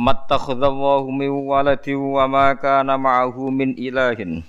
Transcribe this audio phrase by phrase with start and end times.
[0.00, 4.40] Mattakhadallahu min waladi wa ma kana ma'ahu min ilahin.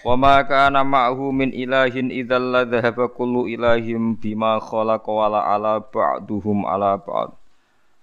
[0.00, 5.40] Wa ma kana ma'ahu min ilahin idzal la dhahaba kullu ilahim bima khalaqa wa la
[5.44, 7.36] ala ba'duhum ala ba'd.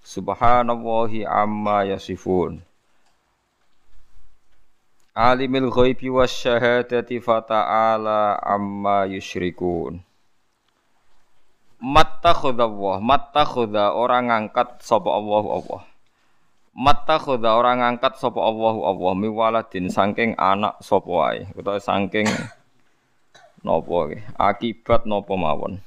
[0.05, 2.61] Subhanallahi amma yasifun.
[5.17, 10.05] Alimul ghaibi wasyahadati fata'ala amma yusyrikun.
[11.81, 15.96] Mattakhadallahu mattakhadha orang ngangkat sapa Allah Allah.
[16.77, 22.29] Matta khoda orang ngangkat sapa Allahu Allah mi waladin saking anak sapa wae utawa saking
[23.65, 25.81] napa akibat napa mawon.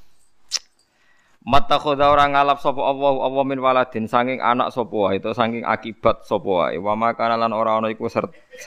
[1.47, 5.63] Matta khoda orang ngalap sapa Allahu Allah min waladin saking anak sapa wae utawa saking
[5.63, 6.75] akibat sapa wae.
[6.75, 8.11] Wa makana lan ora iku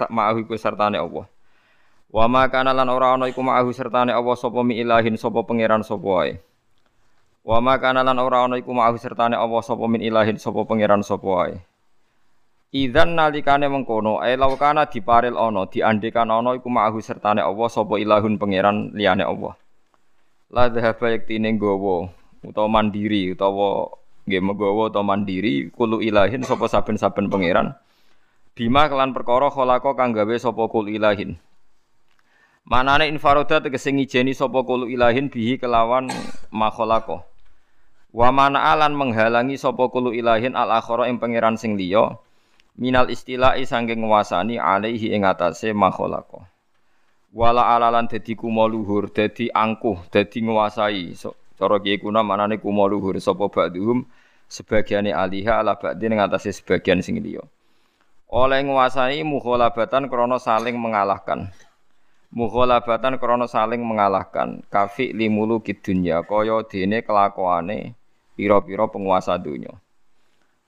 [0.09, 1.29] ma'ahu iku sertane Allah.
[2.09, 6.09] Wa makana lan ora ana iku ma'ahu sertane Allah sapa mi ilahin sapa pangeran sapa
[6.09, 6.41] wae.
[7.45, 11.61] Wa makana lan ora ana iku ma'ahu sertane Allah sapa min ilahin sapa pangeran sapa.
[12.75, 18.35] Idzan nalikane mengkono ae laukana diparil ana diandekan ana iku ma'ahu sertane Allah sapa ilahun
[18.35, 19.55] pangeran liyane Allah.
[20.51, 22.11] La dhahaba yektine nggawa
[22.43, 23.95] utawa mandiri utawa
[24.27, 27.79] nggih menggawa utawa mandiri kulu ilahin sapa saben-saben pangeran.
[28.59, 31.39] Bima kelan perkara khalaqa kang gawe sapa kul ilahin.
[32.67, 36.11] Manane infaroda tegese ngijeni sapa kulu ilahin bihi kelawan
[36.51, 37.23] makhalaqa.
[38.11, 42.19] Wa mana alan menghalangi sapa kulu ilahin al akhara ing pangeran sing liya
[42.75, 46.43] minal istilahi sangking nguasani alaihi ing atase makhluk.
[47.35, 51.19] Wala alalan dadi kumo luhur, dadi angkuh, dadi nguasai.
[51.19, 54.07] So, cara kiye kuna manane kumo luhur sapa ba'dhum
[54.47, 57.43] sebagiane aliha ala ba'dhi ing atase sebagian sing liya.
[58.31, 61.51] Oleh nguasai mukhalabatan krana saling mengalahkan.
[62.35, 64.63] Mukhalabatan krana saling mengalahkan.
[64.71, 67.95] Kafi limulu kidunya kaya dene kelakuane
[68.35, 69.71] pira-pira penguasa dunya.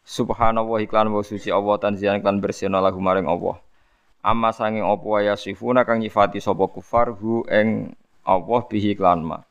[0.07, 3.59] Subhanallah iklan wa suci Allah tanzian iklan bersihna lahu maring Allah.
[4.23, 7.91] Amma sanging apa ya sifuna kang nyifati sapa kufar hu ing
[8.23, 9.43] Allah bihi iklan ma.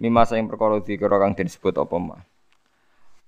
[0.00, 2.16] Mima sing perkara dikira kang disebut apa ma.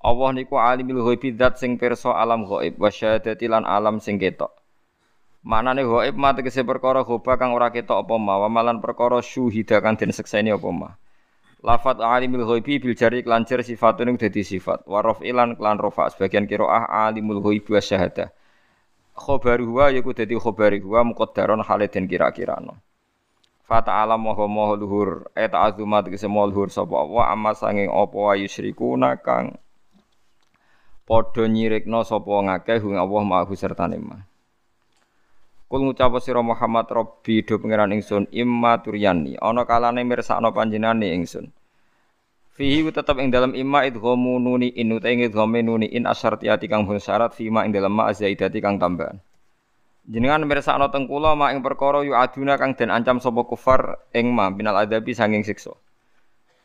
[0.00, 4.56] Allah niku alimul ghaibi zat sing pirsa alam ghaib wa syahadati lan alam sing ketok.
[5.44, 9.84] Maknane ghaib ma tegese perkara ghaib kang ora ketok apa ma, wa malan perkara syuhida
[9.84, 10.96] kang den sekseni apa ma.
[11.62, 14.82] Lafat alimul ghaibi bil jari kelancer sifatun yang dadi sifat.
[14.82, 18.34] Warof ilan klan rofa sebagian kiroah alimul ghaibi wa syahadah.
[19.14, 22.82] Khobaru huwa yaku dadi khobari huwa muqaddaron hale den kira-kira no.
[23.62, 28.16] Fata alam moho moho luhur eta azumat kese moho luhur sapa Allah amma sanging apa
[28.18, 29.54] wa yusyrikuna kang
[31.06, 34.18] padha nyirikna sapa ngakeh hu Allah ma'hu sertane ma.
[35.72, 41.48] Kul ngucap sira Muhammad Rabbi do pangeran ingsun imma turyani ana kalane mirsakno panjenengane ingsun.
[42.52, 46.84] Fihi tetep ing dalam imma idghamu nuni in uta ing idghame nuni in asyartiyati kang
[46.84, 49.16] bun syarat fima ing dalam ma zaidati kang tambahan.
[50.04, 54.28] Jenengan mirsakno teng kula mak ing perkara yu aduna kang den ancam sapa kufar ing
[54.28, 55.72] ma binal adabi sanging siksa.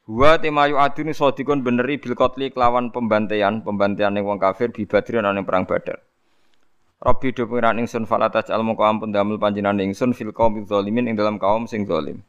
[0.04, 4.84] Wa tema yu adun sadikun beneri bil qatli kelawan pembantaian, pembantaian ning wong kafir bi
[4.84, 6.04] badrin ana perang badar.
[6.98, 11.14] Rabbi do pengiran ingsun falataj al moko ampun damel panjenengan ingsun fil qaumi zalimin ing
[11.14, 12.26] dalam kaum sing zalim.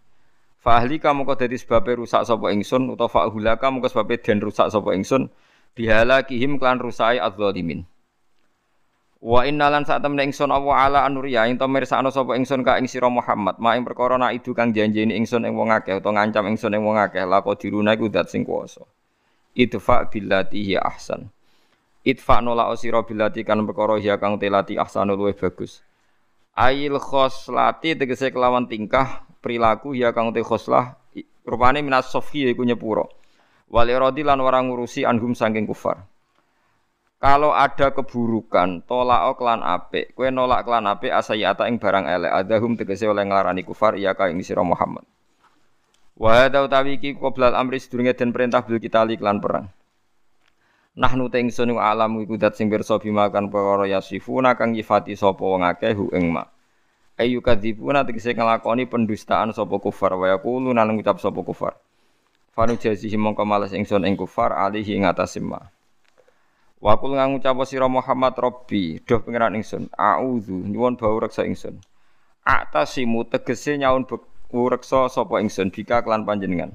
[0.61, 4.45] Fa ahli kamu kok dadi sebabe rusak sapa ingsun utawa fa hulaka moko sebabe den
[4.45, 5.33] rusak sapa ingsun
[5.73, 7.89] bihala kihim klan rusai adzalimin.
[9.25, 13.09] Wa innalan saat temen ingsun Allah ala anuriya ing mirsakno sapa ingsun ka ing sira
[13.09, 16.85] Muhammad ma ing perkara nak idu kang janjeni ingsun ing wong akeh ngancam ingsun ing
[16.85, 18.85] wong lako diruna iku dat sing kuwasa.
[19.57, 21.33] Idfa billati ahsan.
[22.09, 25.85] Itfa nola osiro bilati kan perkara ya kang telati ahsanu luwih bagus.
[26.57, 30.97] Ail khoslati tegese kelawan tingkah perilaku ya kang te khoslah
[31.45, 33.13] rupane minas sofi iku nyepuro.
[33.69, 36.09] Wal iradi lan ora ngurusi anhum saking kufar.
[37.21, 42.79] Kalau ada keburukan, tolak klan apik, kowe nolak klan apik asayata ing barang elek, adahum
[42.79, 45.03] tegese oleh nglarani kufar iya ka ing Muhammad.
[46.15, 49.67] Wa hadza utawi iki qoblal amri sedurunge den perintah bil kita klan perang.
[50.99, 55.39] Nahnu te ingsun alam iku dat sing pirsa bima kan perkara yasifuna kang nyifati sapa
[55.39, 56.43] wong akeh hu ing ma.
[57.15, 61.79] Ayu kadzibuna tegese nglakoni pendustaan sapa kufar wa yaqulu nang ngucap sapa kufar.
[62.51, 65.63] Fanu jazihi mongko males ingsun ing kufar alihi ing atase ma.
[66.83, 71.79] Wa kul ngucap sira Muhammad Rabbi, doh pangeran ingsun, auzu nyuwun bau reksa ingsun.
[72.43, 74.03] Atasimu tegese nyaun
[74.51, 76.75] reksa sapa ingsun bika kelan panjenengan.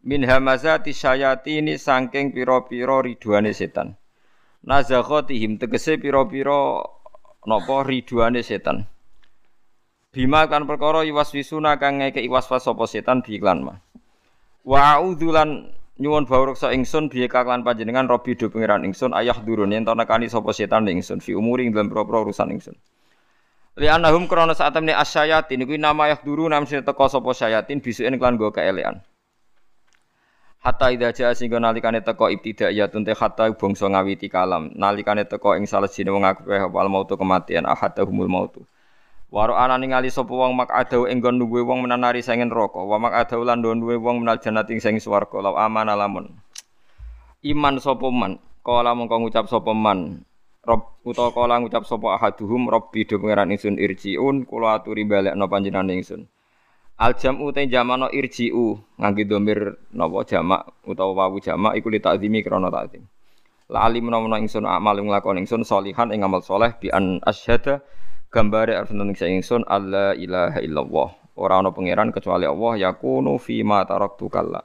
[0.00, 3.96] Min hamazati syayatini saking pira-pira ridwane setan.
[4.64, 6.84] Nazakhatihim tegese pira-pira
[7.44, 8.88] napa ridwane setan.
[10.10, 13.78] Bima kan perkara iwaswisuna kang ngeke iwas-was sapa setan bi iklan mah.
[14.66, 14.98] Wa
[16.00, 20.56] nyuwun bawreksa ingsun biye kaklan panjenengan robi do pangeran ingsun ayah durun yen nekani sapa
[20.56, 22.72] setan ingsun fi umuri dalam propro urusan ingsun
[23.76, 27.84] li anahum krana saat temne asyayatin kuwi nama ayah duru nam sing teko sapa syayatin
[27.84, 29.04] bisuken klan go keelean
[30.60, 34.68] Hatta idza jaa sing nalikane teko ibtidaiyatun te hatta bangsa ngawiti kalam.
[34.76, 38.60] Nalikane teko ing salejine wong akeh wal mautu kematian ahadahumul mautu.
[39.32, 43.14] Waro ana ningali sapa wong mak adau enggon duwe wong menanari sangen neraka, wa mak
[43.14, 46.34] adau lan duwe wong menal jannati sing swarga, law amana lamun.
[47.40, 50.26] Iman sapa man, kala mongko ngucap sapa man,
[50.60, 55.88] Rob utawa kala ngucap sapa ahaduhum Rabbi do pangeran ingsun irjiun kula aturi balekno panjenengan
[55.88, 56.28] ingsun.
[57.00, 62.44] Al jam'u te jamano irji'u ngangge domir napa jamak utawa wawu jamak iku li ta'zimi
[62.44, 63.00] krana ta'zim.
[63.72, 67.80] La alim menawa ingsun amal nglakon ingsun salihan ing amal saleh bi an asyhada
[68.28, 71.08] gambare arep nang ingsun alla ilaha illallah.
[71.40, 74.60] Ora ana pangeran kecuali Allah yakunu fi ma taraktu kalla.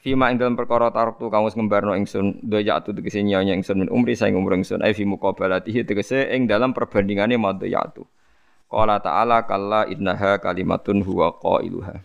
[0.00, 3.92] Fi ma ing dalam perkara taraktu kamu ngembarno ingsun daya atu tegese nyanya ingsun min
[3.92, 8.08] umri saing umur ingsun ai fi muqabalatihi tegese ing dalam perbandingane madya atu
[8.66, 12.02] qala ta'ala kalla innaha kalimatun huwa qailuha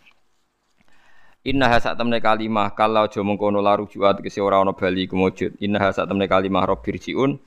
[1.41, 5.89] Innaha sak temne kalimah kalau aja mengkono laru juat tegese ora ana bali kumujud innaha
[5.89, 7.41] sak temne kalimah rabbirjiun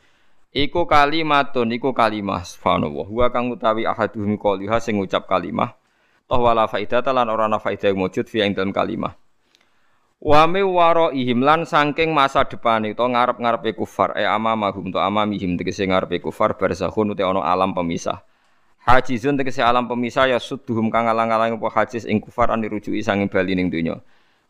[0.54, 3.10] Iku kalimatun iku kalimah subhanallah.
[3.10, 5.74] Wa kang utawi ahaduhum qaliha sing ngucap kalimah.
[6.30, 9.18] Toh wala faidata lan ora ana faidah wujud fi ing dalam kalimah.
[10.22, 10.62] Wa mi
[11.18, 16.54] ihim lan saking masa depan itu ngarep-ngarepe kufar e amamahum to amamihim tegese ngarepe kufar
[16.54, 18.22] barzakhun uti ana alam pemisah.
[18.84, 23.32] Hajizun tegese alam pemisah ya suduhum kang alang-alang apa hajiz ing kufar an dirujuki sanging
[23.32, 23.96] bali ning donya.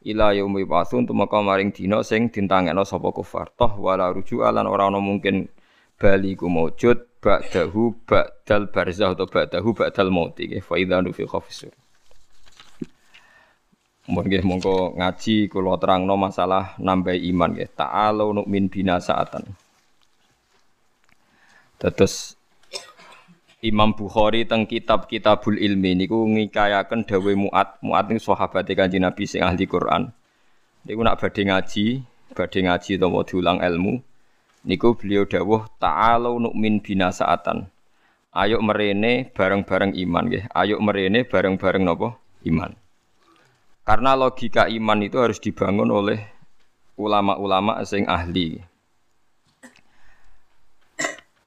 [0.02, 3.54] Ila yaumi basun tumeka maring dina sing dintangekno sapa kufar.
[3.54, 5.46] Toh wala rujuk lan ora ana mungkin
[5.94, 11.72] bali ku maujud ba'dahu ba'dal barzah atau ba'dahu ba'dal mauti nggih fa idza nufikha fisur
[14.04, 19.48] Mun nggih monggo ngaji kula terangno masalah nambah iman nggih ta'alu nu'min bina saatan
[21.80, 22.36] Terus
[23.64, 27.80] Imam Bukhari teng kitab Kitabul Ilmi niku ngikayaken dawe Muat.
[27.80, 30.12] Muat niku sahabat Kanjeng Nabi sing ahli Quran.
[30.84, 32.04] Niku nak badhe ngaji,
[32.36, 34.04] badhe ngaji utawa diulang ilmu,
[34.68, 37.64] niku beliau dawuh ta'alu nu'min bina saatan.
[38.36, 40.44] Ayo merene bareng-bareng iman nggih.
[40.52, 42.20] Ayo merene bareng-bareng napa?
[42.44, 42.76] Iman.
[43.88, 46.20] Karena logika iman itu harus dibangun oleh
[47.00, 48.60] ulama-ulama sing ahli.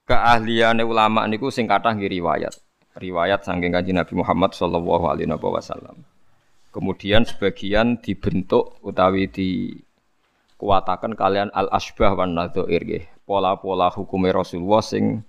[0.07, 2.55] Keahlian ulama niku sing kathah nggih riwayat.
[2.95, 5.99] Riwayat saking Kanjeng Nabi Muhammad sallallahu alaihi wasallam.
[6.71, 9.75] Kemudian sebagian dibentuk utawi di
[10.55, 13.03] kuatakan kalian al asbah wan nadzair nggih.
[13.27, 15.27] Pola-pola hukumnya Rasulullah sing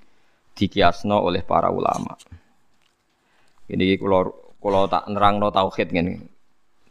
[0.55, 2.15] dikiasno oleh para ulama.
[3.67, 4.31] Ini kalau
[4.63, 6.23] kalau tak nerangno tauhid ngene.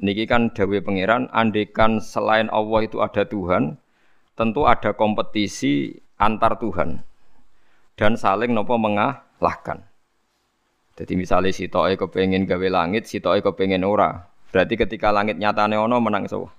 [0.04, 3.80] Niki kan dawe pangeran andekan selain Allah itu ada Tuhan,
[4.36, 7.07] tentu ada kompetisi antar Tuhan
[7.97, 9.81] dan saling nopo mengalahkan.
[10.97, 14.29] Jadi misalnya si toy kepengen gawe langit, si toy kepengen ora.
[14.53, 16.50] Berarti ketika langit nyatane ono menang so.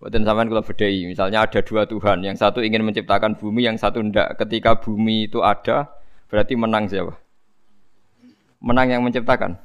[0.00, 4.04] Buatan sampean kalau bedai, misalnya ada dua Tuhan, yang satu ingin menciptakan bumi, yang satu
[4.04, 4.36] ndak.
[4.36, 5.88] Ketika bumi itu ada,
[6.28, 7.16] berarti menang siapa?
[8.60, 9.56] Menang yang menciptakan.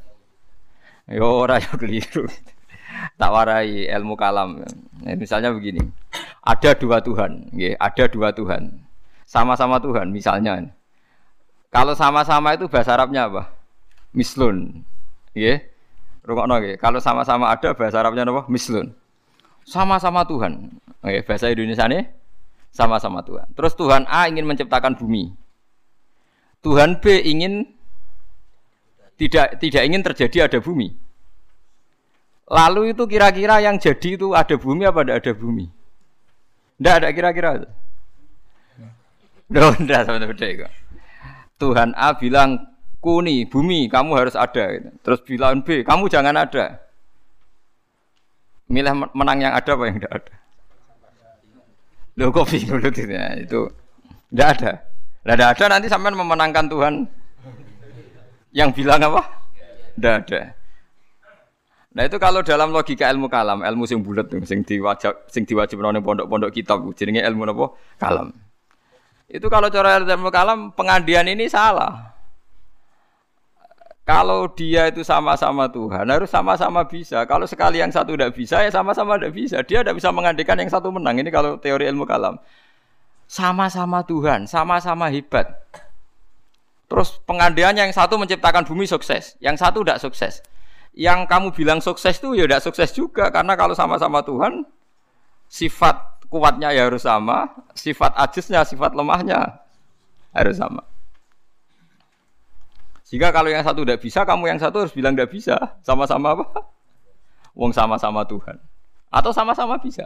[1.12, 2.30] Yo ora yo keliru.
[3.20, 4.64] Tak warai ilmu kalam.
[5.04, 5.84] Misalnya begini,
[6.40, 8.80] ada dua Tuhan, ada dua Tuhan,
[9.30, 10.10] sama-sama Tuhan.
[10.10, 10.74] Misalnya,
[11.70, 13.54] kalau sama-sama itu bahasa Arabnya apa?
[14.10, 14.82] Mislun,
[15.38, 15.62] ya.
[16.26, 18.50] Rungokno Kalau sama-sama ada bahasa Arabnya apa?
[18.50, 18.98] Mislun
[19.70, 20.74] sama-sama Tuhan.
[21.06, 22.10] Oke, bahasa Indonesia nih
[22.74, 23.46] sama-sama Tuhan.
[23.54, 25.30] Terus Tuhan A ingin menciptakan bumi.
[26.66, 27.70] Tuhan B ingin
[29.16, 30.92] tidak tidak ingin terjadi ada bumi.
[32.50, 35.66] Lalu itu kira-kira yang jadi itu ada bumi apa tidak ada bumi?
[36.82, 37.52] Tidak ada kira-kira.
[39.50, 40.70] Tidak sama beda
[41.60, 42.70] Tuhan A bilang
[43.02, 44.78] kuni bumi kamu harus ada.
[45.02, 46.80] Terus bilang B kamu jangan ada.
[48.70, 50.34] Milih menang yang ada apa yang tidak ada?
[52.22, 53.42] Lo kok bingung itu tidak
[54.38, 54.72] ada.
[55.26, 56.94] Tidak ada nanti sampai memenangkan Tuhan
[58.54, 59.22] yang bilang apa?
[59.98, 60.42] Tidak ada.
[61.90, 66.06] Nah itu kalau dalam logika ilmu kalam, ilmu sing bulat sing diwajib, sing diwajib ning
[66.06, 67.66] pondok-pondok kitab, jenenge ilmu apa?
[67.98, 68.30] Kalam.
[69.30, 72.18] Itu kalau cara ilmu kalam pengandian ini salah.
[74.10, 77.22] Kalau dia itu sama-sama Tuhan, harus sama-sama bisa.
[77.30, 79.62] Kalau sekali yang satu tidak bisa, ya sama-sama tidak bisa.
[79.62, 81.22] Dia tidak bisa mengandikan yang satu menang.
[81.22, 82.42] Ini kalau teori ilmu kalam.
[83.30, 85.54] Sama-sama Tuhan, sama-sama hebat.
[86.90, 90.42] Terus pengandiannya yang satu menciptakan bumi sukses, yang satu tidak sukses.
[90.98, 94.66] Yang kamu bilang sukses itu ya tidak sukses juga, karena kalau sama-sama Tuhan,
[95.46, 99.60] sifat kuatnya ya harus sama, sifat ajisnya, sifat lemahnya
[100.32, 100.86] harus sama.
[103.10, 105.58] Jika kalau yang satu tidak bisa, kamu yang satu harus bilang tidak bisa.
[105.82, 106.46] Sama-sama apa?
[107.58, 108.62] Wong sama-sama Tuhan.
[109.10, 110.06] Atau sama-sama bisa.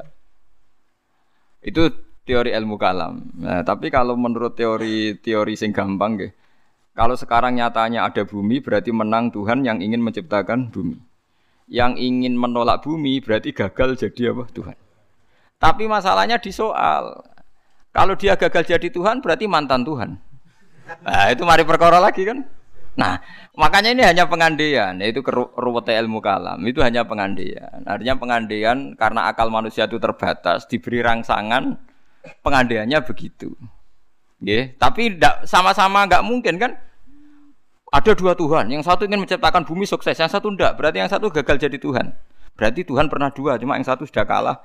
[1.60, 1.92] Itu
[2.24, 3.28] teori ilmu kalam.
[3.44, 6.32] Nah, tapi kalau menurut teori teori sing gampang gitu,
[6.94, 10.96] kalau sekarang nyatanya ada bumi berarti menang Tuhan yang ingin menciptakan bumi.
[11.68, 14.48] Yang ingin menolak bumi berarti gagal jadi apa?
[14.54, 14.78] Tuhan.
[15.64, 17.24] Tapi masalahnya di soal.
[17.96, 20.20] Kalau dia gagal jadi Tuhan berarti mantan Tuhan.
[21.08, 22.44] Nah, itu mari perkara lagi kan?
[23.00, 23.24] Nah,
[23.56, 25.24] makanya ini hanya pengandian, yaitu
[25.56, 26.60] ruwet ilmu kalam.
[26.68, 27.80] Itu hanya pengandian.
[27.88, 31.80] Artinya pengandian karena akal manusia itu terbatas, diberi rangsangan,
[32.44, 33.56] pengandiannya begitu.
[34.44, 34.76] Yeah.
[34.76, 35.16] Tapi
[35.48, 36.76] sama-sama nggak mungkin kan?
[37.94, 40.76] Ada dua Tuhan, yang satu ingin menciptakan bumi sukses, yang satu enggak.
[40.76, 42.12] Berarti yang satu gagal jadi Tuhan.
[42.58, 44.58] Berarti Tuhan pernah dua, cuma yang satu sudah kalah.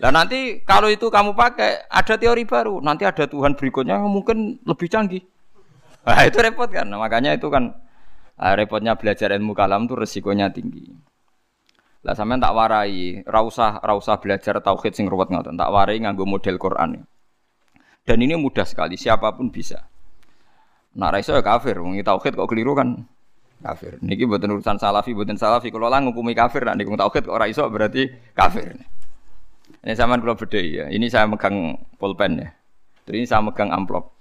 [0.00, 2.80] Nah nanti kalau itu kamu pakai, ada teori baru.
[2.80, 5.20] Nanti ada Tuhan berikutnya yang mungkin lebih canggih.
[6.08, 6.88] Nah, itu repot kan.
[6.88, 7.76] Nah, makanya itu kan
[8.40, 10.88] nah, repotnya belajar ilmu kalam itu resikonya tinggi.
[12.00, 15.60] Lah sampean tak warai, ra usah ra usah belajar tauhid sing ruwet ngoten.
[15.60, 17.04] Tak warai nganggo model Quran.
[18.00, 19.84] Dan ini mudah sekali, siapa pun bisa.
[20.96, 23.04] Nak ra iso ya kafir, wong tauhid kok keliru kan
[23.60, 24.00] kafir.
[24.00, 25.68] Niki mboten urusan salafi, mboten salafi.
[25.68, 28.80] Kalau lah ngukumi kafir, nak niku tauhid kok ora iso berarti kafir.
[29.80, 30.84] Ini sama kalau beda ya.
[30.92, 32.48] Ini saya megang pulpen ya.
[33.08, 34.12] Terus ini saya megang amplop.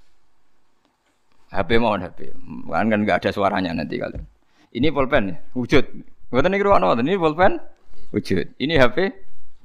[1.51, 2.31] HP mau HP.
[2.71, 4.23] Kan kan nggak ada suaranya nanti kalian.
[4.71, 5.83] Ini pulpen ya, wujud.
[6.29, 7.57] Bukan ini ruang ini pulpen
[8.13, 8.55] wujud.
[8.61, 8.97] Ini HP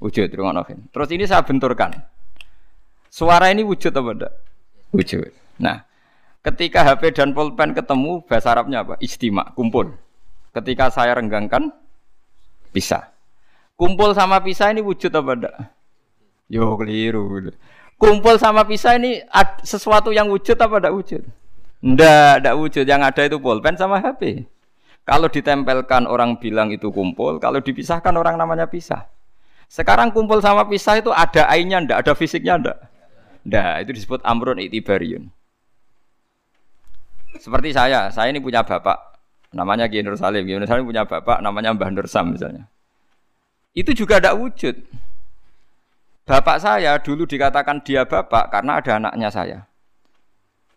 [0.01, 0.59] wujud ruang
[0.91, 1.93] Terus ini saya benturkan.
[3.07, 4.33] Suara ini wujud apa enggak?
[4.91, 5.31] Wujud.
[5.63, 5.87] Nah,
[6.43, 8.99] ketika HP dan pulpen ketemu bahasa Arabnya apa?
[8.99, 9.95] Istimak, kumpul.
[10.51, 11.71] Ketika saya renggangkan
[12.75, 13.15] bisa.
[13.79, 15.55] Kumpul sama pisah ini wujud apa enggak?
[16.51, 17.51] Yo keliru.
[17.95, 19.23] Kumpul sama pisah ini
[19.63, 21.23] sesuatu yang wujud apa enggak wujud?
[21.85, 22.85] Ndak, ndak wujud.
[22.85, 24.45] Yang ada itu pulpen sama HP.
[25.05, 29.05] Kalau ditempelkan orang bilang itu kumpul, kalau dipisahkan orang namanya pisah.
[29.69, 32.77] Sekarang kumpul sama pisah itu ada ainnya ndak, ada fisiknya ndak?
[33.45, 35.29] Ndak, itu disebut amrun itibariun.
[37.37, 38.97] Seperti saya, saya ini punya bapak,
[39.53, 40.41] namanya Kiai Nur Salim.
[40.49, 42.65] Kiai Nur Salim punya bapak, namanya Mbah Nur Sam misalnya.
[43.77, 44.73] Itu juga tidak wujud.
[46.25, 49.59] Bapak saya dulu dikatakan dia bapak karena ada anaknya saya.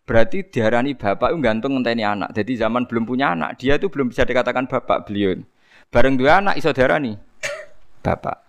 [0.05, 2.37] Berarti diarani bapak itu gantung ngenteni anak.
[2.37, 5.40] Jadi zaman belum punya anak, dia itu belum bisa dikatakan bapak beliau.
[5.88, 7.17] Bareng dua anak iso diarani
[8.05, 8.45] bapak.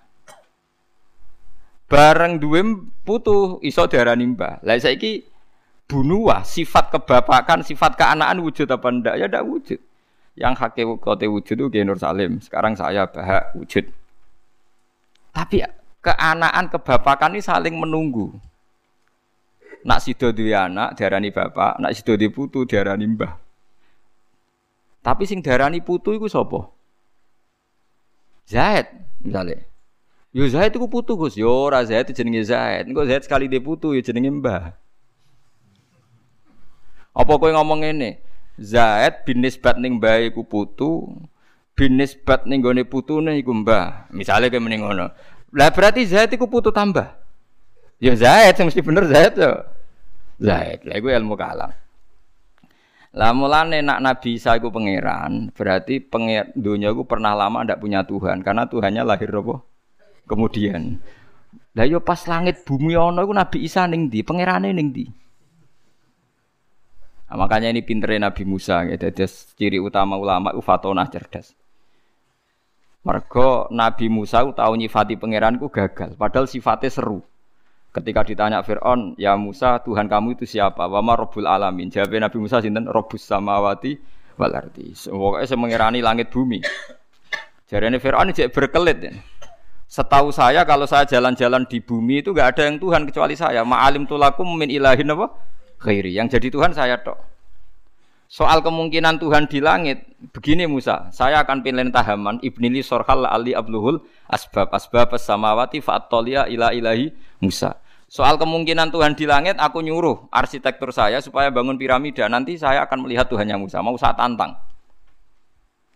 [1.87, 2.67] Bareng dua
[3.07, 4.59] putu iso diarani mbah.
[4.67, 5.23] Lah saiki
[5.87, 9.15] bunuh sifat kebapakan, sifat keanaan wujud apa ndak?
[9.15, 9.79] Ya ndak wujud.
[10.35, 12.43] Yang hakikote wujud itu Nur Salim.
[12.43, 13.87] Sekarang saya bahak wujud.
[15.31, 15.63] Tapi
[15.99, 18.31] keanaan kebapakan ini saling menunggu.
[19.83, 23.39] Nak sido duwe anak diarani bapak, nak sido di putu diarani mbah.
[24.99, 26.67] Tapi sing diarani putu iku sapa?
[28.43, 28.91] Zaid
[29.23, 29.63] misalnya.
[30.35, 32.91] Yo Zaid iku putu Gus, yo ora Zaid jenenge Zaid.
[32.91, 34.75] Engko Zaid sekali di putu yo jenenge mbah.
[37.15, 38.19] Apa kowe ngomong ngene?
[38.59, 41.07] Zaid bin nisbat ning mbah iku putu,
[41.73, 44.11] bin nisbat ning gone putune iku mbah.
[44.11, 45.09] Misale kowe mending ngono.
[45.53, 47.09] Lah berarti Zaid iku putu tambah.
[47.97, 49.65] Ya Zaid sing mesti bener Zaid ya.
[50.39, 50.85] Zaid.
[50.85, 51.73] Lah iku ilmu kalam.
[53.09, 58.05] Lah mulane nak Nabi Isa iku pangeran, berarti penger dunia iku pernah lama ndak punya
[58.05, 59.65] Tuhan karena Tuhannya lahir apa?
[60.29, 61.01] Kemudian.
[61.73, 64.21] Lah yo pas langit bumi ono iku Nabi Isa ning ndi?
[64.21, 65.09] Pangerane ning ndi?
[67.29, 68.97] Nah, makanya ini pinternya Nabi Musa ya.
[68.97, 69.25] Jadi
[69.57, 71.53] ciri utama ulama itu fatona cerdas.
[72.99, 77.23] Mergo Nabi Musa tahu nyifati pangeranku gagal, padahal sifatnya seru.
[77.89, 80.85] Ketika ditanya Fir'aun, ya Musa, Tuhan kamu itu siapa?
[80.85, 81.89] Wama Rabbul Alamin.
[81.89, 83.97] Jawab Nabi Musa, sinten Rabbus Samawati
[84.37, 84.93] wal ardi.
[84.93, 86.61] Pokoknya saya mengirani langit bumi.
[87.65, 88.97] Jadi Fir'aun ini berkelit.
[89.01, 89.11] Ya.
[89.89, 93.65] Setahu saya kalau saya jalan-jalan di bumi itu gak ada yang Tuhan kecuali saya.
[93.65, 95.33] Ma'alim tulakum min ilahin apa?
[95.81, 96.13] Khairi.
[96.13, 97.17] Yang jadi Tuhan saya tok.
[98.29, 104.05] Soal kemungkinan Tuhan di langit, begini Musa, saya akan pilih tahaman ibnili sorhal ali abluhul
[104.29, 107.09] asbab asbab samawati fa'atolia ila ilahi
[107.41, 107.81] Musa.
[108.05, 112.29] Soal kemungkinan Tuhan di langit, aku nyuruh arsitektur saya supaya bangun piramida.
[112.29, 113.81] Nanti saya akan melihat Tuhannya Musa.
[113.81, 114.53] Mau saya tantang.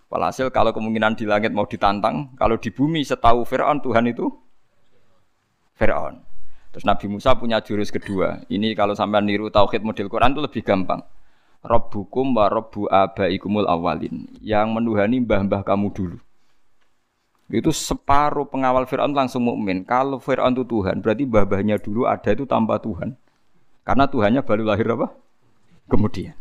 [0.10, 4.26] Walhasil kalau kemungkinan di langit mau ditantang, kalau di bumi setahu Fir'aun Tuhan itu
[5.78, 6.18] Fir'aun.
[6.74, 8.42] Terus Nabi Musa punya jurus kedua.
[8.50, 11.02] Ini kalau sampai niru tauhid model Quran itu lebih gampang.
[11.64, 14.28] Rabbukum wa rabbu abaikumul awalin.
[14.44, 16.18] Yang menuhani mbah-mbah kamu dulu.
[17.48, 19.88] Itu separuh pengawal Fir'aun langsung mukmin.
[19.88, 23.16] Kalau Fir'aun itu Tuhan, berarti mbah-mbahnya dulu ada itu tanpa Tuhan.
[23.84, 25.12] Karena Tuhannya baru lahir apa?
[25.88, 26.36] Kemudian.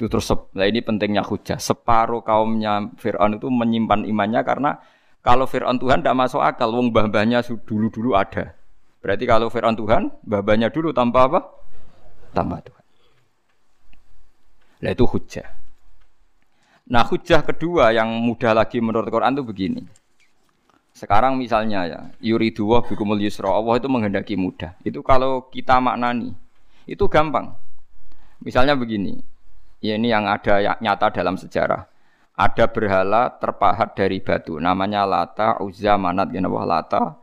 [0.00, 1.60] Itu terus, nah ini pentingnya hujah.
[1.60, 4.80] Separuh kaumnya Fir'aun itu menyimpan imannya karena
[5.20, 8.56] kalau Fir'aun Tuhan tidak masuk akal, wong mbah-mbahnya dulu-dulu ada.
[9.04, 11.40] Berarti kalau Fir'aun Tuhan, mbah-mbahnya dulu tanpa apa?
[12.32, 12.79] Tanpa Tuhan.
[14.80, 15.48] Nah itu hujah.
[16.90, 19.82] Nah hujah kedua yang mudah lagi menurut Quran itu begini.
[20.90, 24.74] Sekarang misalnya ya, yuridu wa bikumul yusra, Allah itu menghendaki mudah.
[24.82, 26.34] Itu kalau kita maknani,
[26.84, 27.54] itu gampang.
[28.42, 29.20] Misalnya begini,
[29.78, 31.86] ya ini yang ada yang nyata dalam sejarah.
[32.40, 37.20] Ada berhala terpahat dari batu, namanya Lata, Uzza, Manat, ya Lata,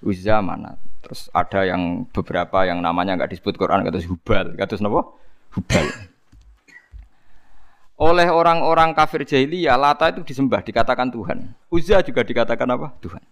[0.00, 0.80] Uzza, Manat.
[1.04, 4.80] Terus ada yang beberapa yang namanya nggak disebut Quran, kata Hubal, kata?
[4.80, 5.86] Hubal
[7.96, 11.56] oleh orang-orang kafir jahiliyah Lata itu disembah dikatakan Tuhan.
[11.72, 12.92] Uzza juga dikatakan apa?
[13.00, 13.24] Tuhan.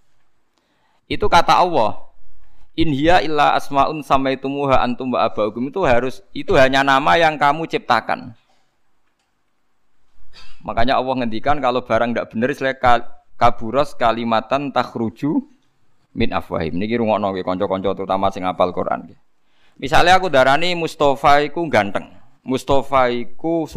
[1.05, 2.01] Itu kata Allah.
[2.75, 7.71] In hiya illa asmaun samaitumuha antum wa abaukum itu harus itu hanya nama yang kamu
[7.71, 8.35] ciptakan.
[10.65, 12.75] Makanya Allah ngendikan kalau barang tidak benar istilah
[13.39, 15.45] kaburos kalimatan takhruju
[16.19, 16.75] min afwahim.
[16.75, 19.13] Niki rungokno nggih kanca-kanca terutama sing hafal Quran
[19.79, 22.11] Misalnya aku darani Mustafa iku ganteng,
[22.43, 23.71] Mustafa iku.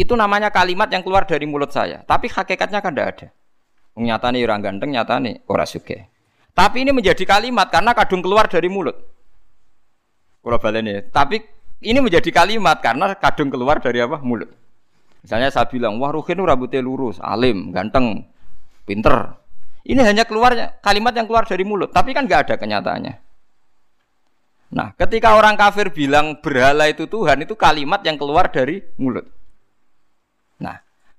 [0.00, 2.00] Itu namanya kalimat yang keluar dari mulut saya.
[2.08, 3.28] Tapi hakikatnya kan tidak ada.
[4.00, 6.08] Nyata nih orang ganteng, nyata nih orang suge.
[6.56, 8.96] Tapi ini menjadi kalimat karena kadung keluar dari mulut.
[10.40, 11.04] Kalau ini.
[11.12, 11.36] Tapi
[11.84, 14.24] ini menjadi kalimat karena kadung keluar dari apa?
[14.24, 14.48] Mulut.
[15.20, 18.24] Misalnya saya bilang, wah Ruhin rambutnya lurus, alim, ganteng,
[18.88, 19.36] pinter.
[19.84, 23.14] Ini hanya keluar kalimat yang keluar dari mulut, tapi kan nggak ada kenyataannya.
[24.70, 29.28] Nah, ketika orang kafir bilang berhala itu Tuhan, itu kalimat yang keluar dari mulut.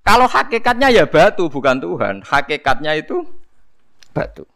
[0.01, 3.21] Kalau hakikatnya ya batu bukan Tuhan, hakikatnya itu
[4.11, 4.49] batu.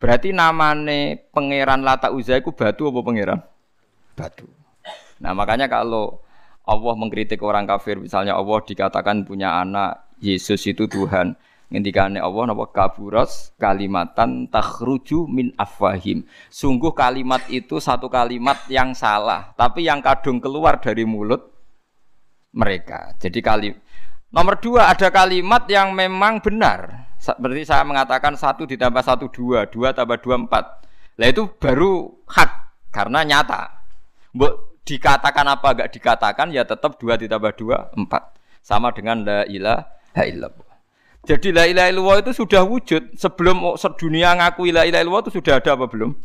[0.00, 3.40] Berarti namane pangeran Lata Uzza itu batu apa pangeran?
[4.18, 4.48] Batu.
[5.22, 6.18] Nah, makanya kalau
[6.66, 11.38] Allah mengkritik orang kafir, misalnya Allah dikatakan punya anak, Yesus itu Tuhan.
[11.72, 16.20] Ngendikane Allah napa kaburas kalimatan takhruju min afwahim.
[16.52, 21.48] Sungguh kalimat itu satu kalimat yang salah, tapi yang kadung keluar dari mulut
[22.52, 23.16] mereka.
[23.16, 23.72] Jadi kali
[24.32, 27.04] Nomor dua ada kalimat yang memang benar.
[27.20, 30.64] Berarti saya mengatakan satu ditambah satu dua, dua tambah dua empat.
[31.20, 32.50] Nah itu baru hak
[32.88, 33.68] karena nyata.
[34.32, 38.32] Mbok dikatakan apa enggak dikatakan ya tetap dua ditambah dua empat.
[38.64, 40.72] Sama dengan la ilaha illallah.
[41.28, 45.60] Jadi la ilaha illallah itu sudah wujud sebelum sedunia ngaku la ilaha illallah itu sudah
[45.60, 46.16] ada apa belum?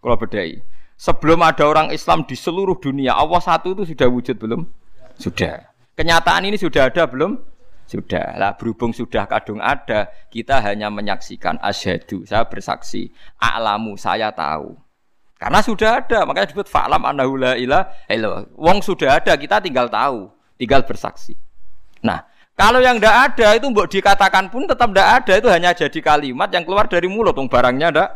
[0.00, 0.64] Kalau bedai.
[1.00, 4.68] Sebelum ada orang Islam di seluruh dunia, Allah satu itu sudah wujud belum?
[5.16, 5.69] Sudah.
[6.00, 7.36] Kenyataan ini sudah ada belum?
[7.84, 8.32] Sudah.
[8.40, 14.80] Lah berhubung sudah kadung ada, kita hanya menyaksikan asyhadu, saya bersaksi, a'lamu, saya tahu.
[15.36, 20.32] Karena sudah ada, makanya disebut fa'lam annahu la ilaha Wong sudah ada, kita tinggal tahu,
[20.56, 21.36] tinggal bersaksi.
[22.00, 22.24] Nah,
[22.56, 26.48] kalau yang tidak ada itu mbok dikatakan pun tetap tidak ada itu hanya jadi kalimat
[26.48, 28.08] yang keluar dari mulut, wong barangnya tidak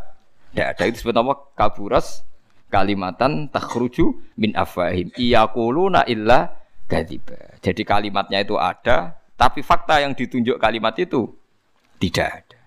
[0.56, 1.34] tidak ada itu disebut apa?
[1.52, 2.24] Kaburas
[2.72, 5.12] kalimatan takhruju min afahim.
[5.20, 6.63] Iyakuluna illa
[6.94, 7.38] kadiba.
[7.59, 11.35] Jadi kalimatnya itu ada, tapi fakta yang ditunjuk kalimat itu
[11.98, 12.61] tidak ada.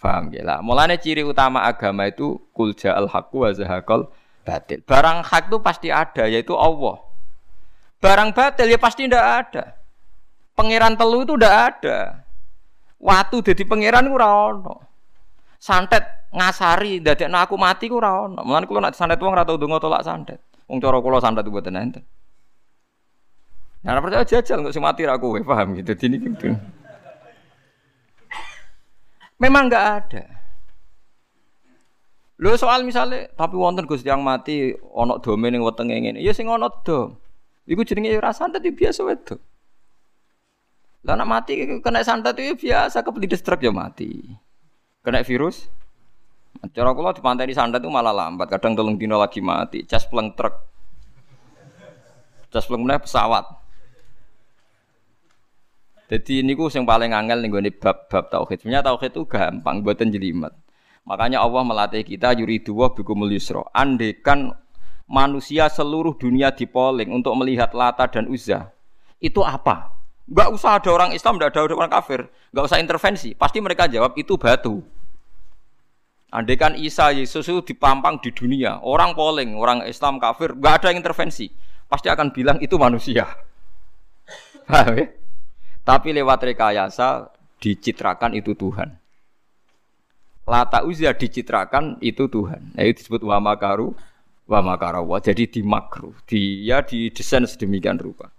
[0.00, 0.58] Faham ya lah.
[0.64, 4.10] Mulanya ciri utama agama itu kulja al haqqu wa zahaqal
[4.42, 4.82] batil.
[4.82, 6.98] Barang hak itu pasti ada, yaitu Allah.
[8.02, 9.78] Barang batil ya pasti tidak ada.
[10.58, 11.98] Pangeran telu itu tidak ada.
[12.98, 14.82] Waktu jadi pangeran itu ono.
[15.62, 16.02] Santet
[16.34, 18.42] ngasari dadekno aku mati ku ora ono.
[18.42, 20.42] Mulane kula nek santet wong ora tau tolak santet.
[20.66, 22.02] Wong cara kula santet mboten enten.
[23.82, 25.90] Nah, percaya jajal nggak sih mati aku, paham gitu.
[25.94, 26.54] Ini gitu.
[29.42, 30.22] Memang nggak ada.
[32.38, 36.18] Lo soal misalnya, tapi wonten Gus yang mati onok domain yang wetenge ngene.
[36.22, 37.18] Ya sing ono dom.
[37.66, 39.38] Iku jenenge ya ora santet ya biasa wedo.
[41.02, 44.26] Lah nak mati kena santet itu ya biasa kepelit truk ya mati.
[45.02, 45.66] Kena virus,
[46.70, 50.06] Cara kula di pantai di santet itu malah lambat, kadang telung dino lagi mati, cas
[50.06, 50.54] pleng truk.
[52.52, 53.61] Terus meneh pesawat.
[56.12, 58.60] Jadi ini ku yang paling angel nih gue bab-bab tauhid.
[58.60, 60.52] Sebenarnya tauhid itu gampang, buatan jelimet.
[61.08, 63.64] Makanya Allah melatih kita yuridu wa bikumul yusra.
[63.72, 64.52] Andekan
[65.08, 68.68] manusia seluruh dunia dipoling untuk melihat Lata dan Uzza.
[69.24, 69.96] Itu apa?
[70.28, 73.32] Gak usah ada orang Islam, gak ada orang kafir, gak usah intervensi.
[73.32, 74.84] Pasti mereka jawab itu batu.
[76.28, 81.48] Andekan Isa Yesus itu dipampang di dunia, orang poling, orang Islam kafir, gak ada intervensi.
[81.88, 83.24] Pasti akan bilang itu manusia.
[84.68, 85.21] Paham ya?
[85.82, 88.94] Tapi lewat rekayasa dicitrakan itu Tuhan.
[90.46, 92.74] Lata uzia dicitrakan itu Tuhan.
[92.74, 93.94] Nah, itu disebut wa makaru
[94.46, 95.22] wa makarawa.
[95.22, 98.30] Jadi di makru, dia didesain sedemikian rupa.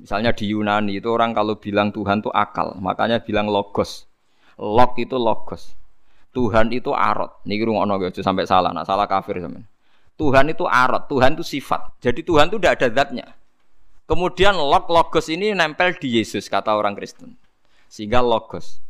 [0.00, 4.04] Misalnya di Yunani itu orang kalau bilang Tuhan itu akal, makanya bilang logos.
[4.60, 5.72] Log itu logos.
[6.34, 7.40] Tuhan itu arot.
[7.46, 9.64] Niki rungokno aja sampai salah, nah salah kafir sampean.
[10.18, 11.94] Tuhan itu arot, Tuhan itu sifat.
[12.02, 13.26] Jadi Tuhan itu tidak ada zatnya.
[14.04, 17.40] Kemudian log logos ini nempel di Yesus kata orang Kristen.
[17.88, 18.84] Sehingga logos.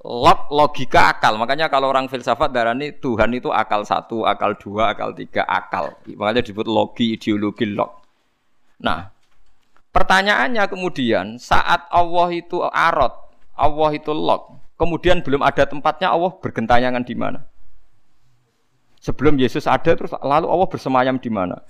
[0.00, 1.36] Log logika akal.
[1.36, 5.92] Makanya kalau orang filsafat darah ini Tuhan itu akal satu, akal dua, akal tiga, akal.
[6.08, 8.00] Makanya disebut logi, ideologi log.
[8.80, 9.12] Nah,
[9.92, 13.12] pertanyaannya kemudian saat Allah itu arot,
[13.56, 17.40] Allah itu log, kemudian belum ada tempatnya Allah bergentayangan di mana?
[19.00, 21.60] Sebelum Yesus ada terus lalu Allah bersemayam di mana?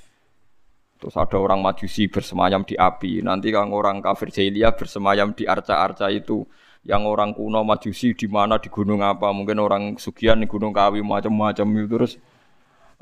[0.96, 3.20] Terus ada orang majusi bersemayam di api.
[3.20, 6.44] Nanti kan orang kafir jahiliyah bersemayam di arca-arca itu.
[6.86, 9.34] Yang orang kuno majusi di mana di gunung apa?
[9.34, 12.12] Mungkin orang sugian di gunung kawi macam-macam itu terus.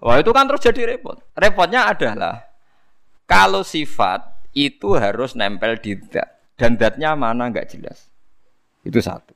[0.00, 1.20] Wah itu kan terus jadi repot.
[1.36, 2.48] Repotnya adalah
[3.28, 8.08] kalau sifat itu harus nempel di dat dan datnya mana nggak jelas.
[8.82, 9.34] Itu satu.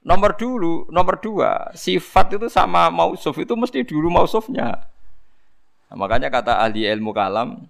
[0.00, 4.88] Nomor dulu, nomor dua, sifat itu sama mausuf itu mesti dulu mausufnya.
[5.92, 7.68] Nah, makanya kata ahli ilmu kalam,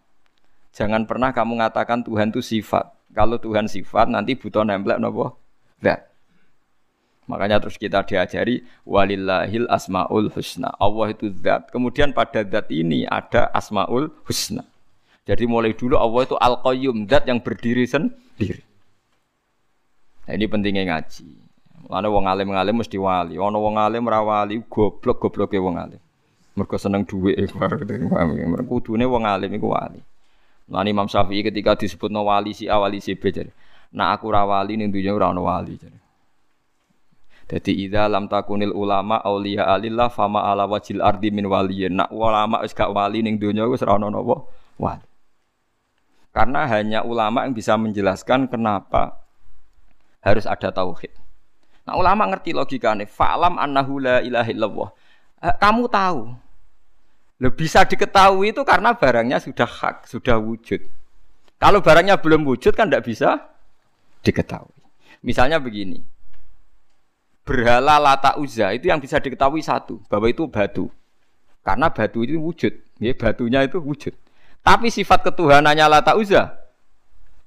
[0.71, 2.87] Jangan pernah kamu mengatakan Tuhan itu sifat.
[3.11, 5.35] Kalau Tuhan sifat nanti butuh nempel nopo?
[5.83, 6.07] Zat.
[7.27, 10.75] Makanya terus kita diajari walillahil asmaul husna.
[10.79, 11.71] Allah itu zat.
[11.71, 14.67] Kemudian pada zat ini ada asmaul husna.
[15.27, 18.67] Jadi mulai dulu Allah itu al-qayyum, zat yang berdiri sendiri.
[20.27, 21.27] Nah, ini pentingnya ngaji.
[21.87, 23.35] Mana wong alim ngalim mesti wali.
[23.39, 26.03] Ono wong alim ra wali goblok gobloke wong alim.
[26.55, 27.47] Mergo seneng dhuwit e
[28.47, 30.03] Mergo kudune wong alim iku wali.
[30.71, 33.51] Nah Imam Syafi'i ketika disebut no wali si awali si B jadi.
[33.91, 35.99] Nah aku rawali ning dunya ora ono wali jadi.
[37.51, 41.99] Jadi idza lam takunil ulama auliya alillah fama ala wajil ardi min waliyin.
[41.99, 44.23] Nak ulama wis gak wali ning dunya wis ora ono
[44.79, 45.07] wali.
[46.31, 49.19] Karena hanya ulama yang bisa menjelaskan kenapa
[50.23, 51.11] harus ada tauhid.
[51.91, 53.03] Nah ulama ngerti logikanya.
[53.11, 54.89] Fa'lam annahu la ilaha illallah.
[55.43, 56.31] Eh, kamu tahu
[57.41, 60.85] Loh, bisa diketahui itu karena barangnya sudah hak, sudah wujud.
[61.57, 63.41] Kalau barangnya belum wujud kan tidak bisa
[64.21, 64.77] diketahui.
[65.25, 66.05] Misalnya begini,
[67.45, 70.93] berhala lata uza itu yang bisa diketahui satu, bahwa itu batu.
[71.65, 74.13] Karena batu itu wujud, ya, batunya itu wujud.
[74.61, 76.61] Tapi sifat ketuhanannya lata uza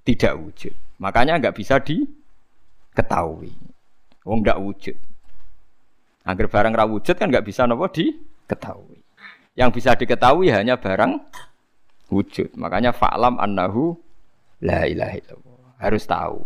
[0.05, 0.73] tidak wujud.
[0.97, 3.53] Makanya nggak bisa diketahui.
[4.25, 4.97] Oh nggak wujud.
[6.23, 8.92] Agar barang rawujud kan nggak bisa nopo diketahui.
[9.53, 11.21] Yang bisa diketahui hanya barang
[12.09, 12.57] wujud.
[12.57, 13.97] Makanya fa'lam annahu
[14.61, 15.61] la ilaha illallah.
[15.77, 16.41] Harus tahu.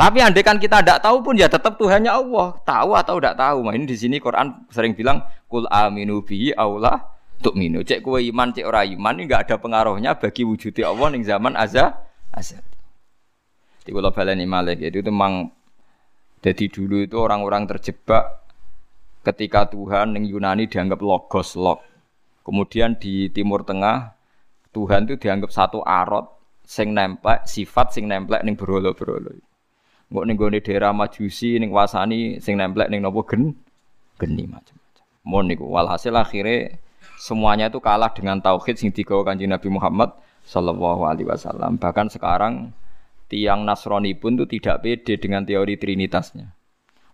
[0.00, 2.56] Tapi andai kan kita tidak tahu pun ya tetap Tuhannya Allah.
[2.64, 3.68] Tahu atau tidak tahu.
[3.68, 7.04] Nah, ini di sini Quran sering bilang kul aminu bihi aula
[7.44, 7.84] tuk minu.
[7.84, 11.52] Cek kue iman, cek ora iman ini nggak ada pengaruhnya bagi wujudnya Allah ning zaman
[11.52, 12.00] azza
[12.32, 12.60] azza.
[13.84, 15.52] Di kalau baleni malik itu memang
[16.40, 18.40] jadi dulu itu orang-orang terjebak
[19.20, 21.84] ketika Tuhan yang Yunani dianggap logos log
[22.40, 24.16] Kemudian di Timur Tengah
[24.70, 26.30] Tuhan itu dianggap satu arot
[26.62, 29.34] sing nemplek sifat sing nemplek ning berolo-berolo.
[30.10, 33.58] Engko ning gone daerah Majusi ning Wasani sing nemplek ning nopo gen
[34.18, 35.06] geni macam-macam.
[35.26, 36.78] Mon niku walhasil akhirnya
[37.18, 40.14] semuanya itu kalah dengan tauhid sing digawa Kanjeng Nabi Muhammad
[40.46, 41.76] sallallahu alaihi wasallam.
[41.76, 42.70] Bahkan sekarang
[43.26, 46.54] tiang Nasrani pun itu tidak pede dengan teori trinitasnya.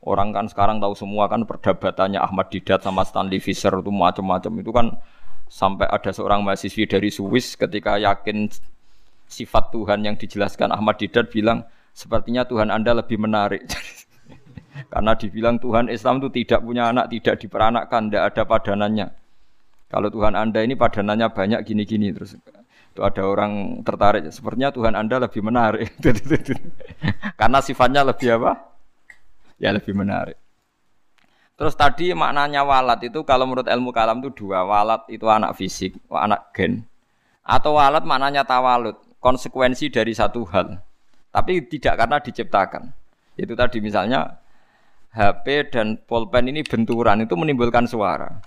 [0.07, 4.71] Orang kan sekarang tahu semua kan perdebatannya Ahmad Didat sama Stanley Fisher itu macam-macam itu
[4.71, 4.87] kan
[5.47, 8.51] sampai ada seorang mahasiswi dari Swiss ketika yakin
[9.27, 13.67] sifat Tuhan yang dijelaskan Ahmad Didat bilang sepertinya Tuhan Anda lebih menarik.
[14.93, 19.09] Karena dibilang Tuhan Islam itu tidak punya anak tidak diperanakkan tidak ada padanannya.
[19.89, 25.25] Kalau Tuhan Anda ini padanannya banyak gini-gini terus itu ada orang tertarik sepertinya Tuhan Anda
[25.25, 25.97] lebih menarik.
[27.41, 28.53] Karena sifatnya lebih apa?
[29.57, 30.37] Ya lebih menarik
[31.57, 34.69] Terus tadi maknanya walat itu kalau menurut ilmu kalam itu dua.
[34.69, 36.85] Walat itu anak fisik, anak gen.
[37.41, 39.01] Atau walat maknanya tawalut.
[39.17, 40.79] konsekuensi dari satu hal.
[41.35, 42.95] Tapi tidak karena diciptakan.
[43.35, 44.39] Itu tadi misalnya
[45.11, 48.39] HP dan pulpen ini benturan itu menimbulkan suara.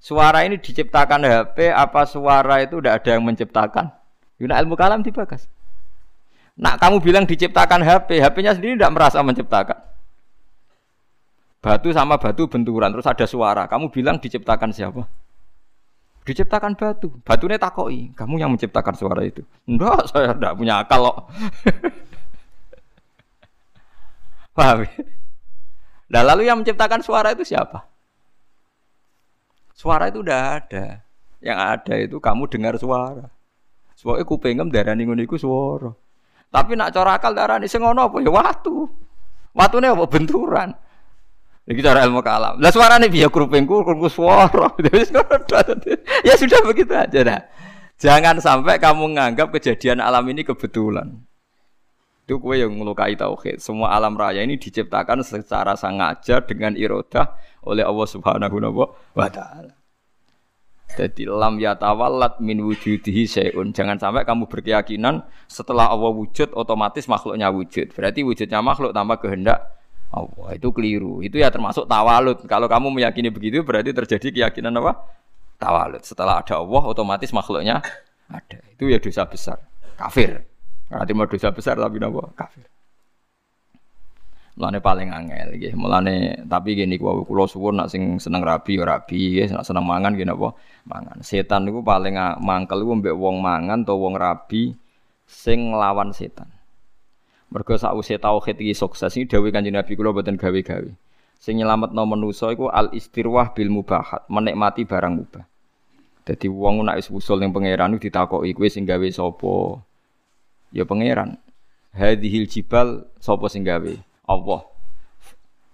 [0.00, 3.92] Suara ini diciptakan HP apa suara itu tidak ada yang menciptakan?
[4.40, 5.52] Yuna ilmu kalam dibagas.
[6.56, 9.91] Nak kamu bilang diciptakan HP, HP-nya sendiri tidak merasa menciptakan.
[11.62, 13.70] Batu sama batu benturan, terus ada suara.
[13.70, 15.06] Kamu bilang diciptakan siapa?
[16.26, 17.14] Diciptakan batu.
[17.22, 18.10] Batunya takoi.
[18.18, 19.46] Kamu yang menciptakan suara itu.
[19.70, 21.16] Enggak, saya tidak punya akal loh.
[24.58, 24.84] Paham?
[26.10, 27.86] Nah, lalu yang menciptakan suara itu siapa?
[29.72, 30.98] Suara itu udah ada.
[31.38, 33.30] Yang ada itu kamu dengar suara.
[33.94, 35.94] Soalnya kupingem darani ngono iku suara.
[36.50, 38.90] Tapi nak cara akal darani sing ngono apa ya watu.
[39.54, 40.74] Apa benturan.
[41.62, 42.58] Iki cara ilmu kalam.
[42.58, 44.74] Lah suarane piye krupingku krupku suara.
[46.26, 47.40] ya sudah begitu aja dah.
[48.02, 51.22] Jangan sampai kamu menganggap kejadian alam ini kebetulan.
[52.26, 53.62] Itu kue yang melukai tauhid.
[53.62, 57.30] Semua alam raya ini diciptakan secara sengaja dengan irodah
[57.62, 58.56] oleh Allah Subhanahu
[59.14, 59.78] wa taala.
[60.92, 63.72] Jadi lam yatawallat min wujudihi syai'un.
[63.72, 67.96] Jangan sampai kamu berkeyakinan setelah Allah wujud otomatis makhluknya wujud.
[67.96, 69.62] Berarti wujudnya makhluk tanpa kehendak
[70.12, 70.48] Allah.
[70.54, 71.24] Itu keliru.
[71.24, 72.44] Itu ya termasuk tawalut.
[72.44, 75.00] Kalau kamu meyakini begitu berarti terjadi keyakinan apa?
[75.56, 76.04] Tawalut.
[76.04, 77.80] Setelah ada Allah otomatis makhluknya
[78.28, 78.58] ada.
[78.76, 79.58] Itu ya dosa besar.
[79.96, 80.44] Kafir.
[80.92, 82.22] Berarti mau dosa besar tapi apa?
[82.36, 82.68] Kafir.
[84.52, 85.72] Mulane paling angel nggih.
[85.72, 89.88] Mulane tapi gini kuwi kula suwun nak sing seneng rabi ya rabi, nggih, nak seneng
[89.88, 90.52] mangan gini apa?
[90.84, 91.24] Mangan.
[91.24, 94.76] Setan niku paling mangkel iku mbek wong mangan atau wong rabi
[95.24, 96.51] sing nglawan setan.
[97.52, 100.88] Mergo sakwise tauhid iki sukses iki dawuh Kanjeng Nabi kula boten gawe-gawe.
[101.36, 105.44] Sing nyelametno manusa iku al istirwah bil mubahat, menikmati barang mubah.
[106.24, 109.84] Dadi wong nek wis usul ning pangeran ditakoki kowe sing gawe sapa?
[110.72, 111.36] Ya pangeran.
[111.92, 113.92] Hadhil jibal sapa sing gawe?
[114.24, 114.62] Allah.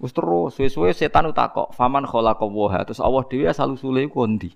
[0.03, 2.89] Wis terus suwe-suwe setan utakok, faman khalaqallaha.
[2.91, 4.51] Terus Allah dhewe asal usule iku ndi?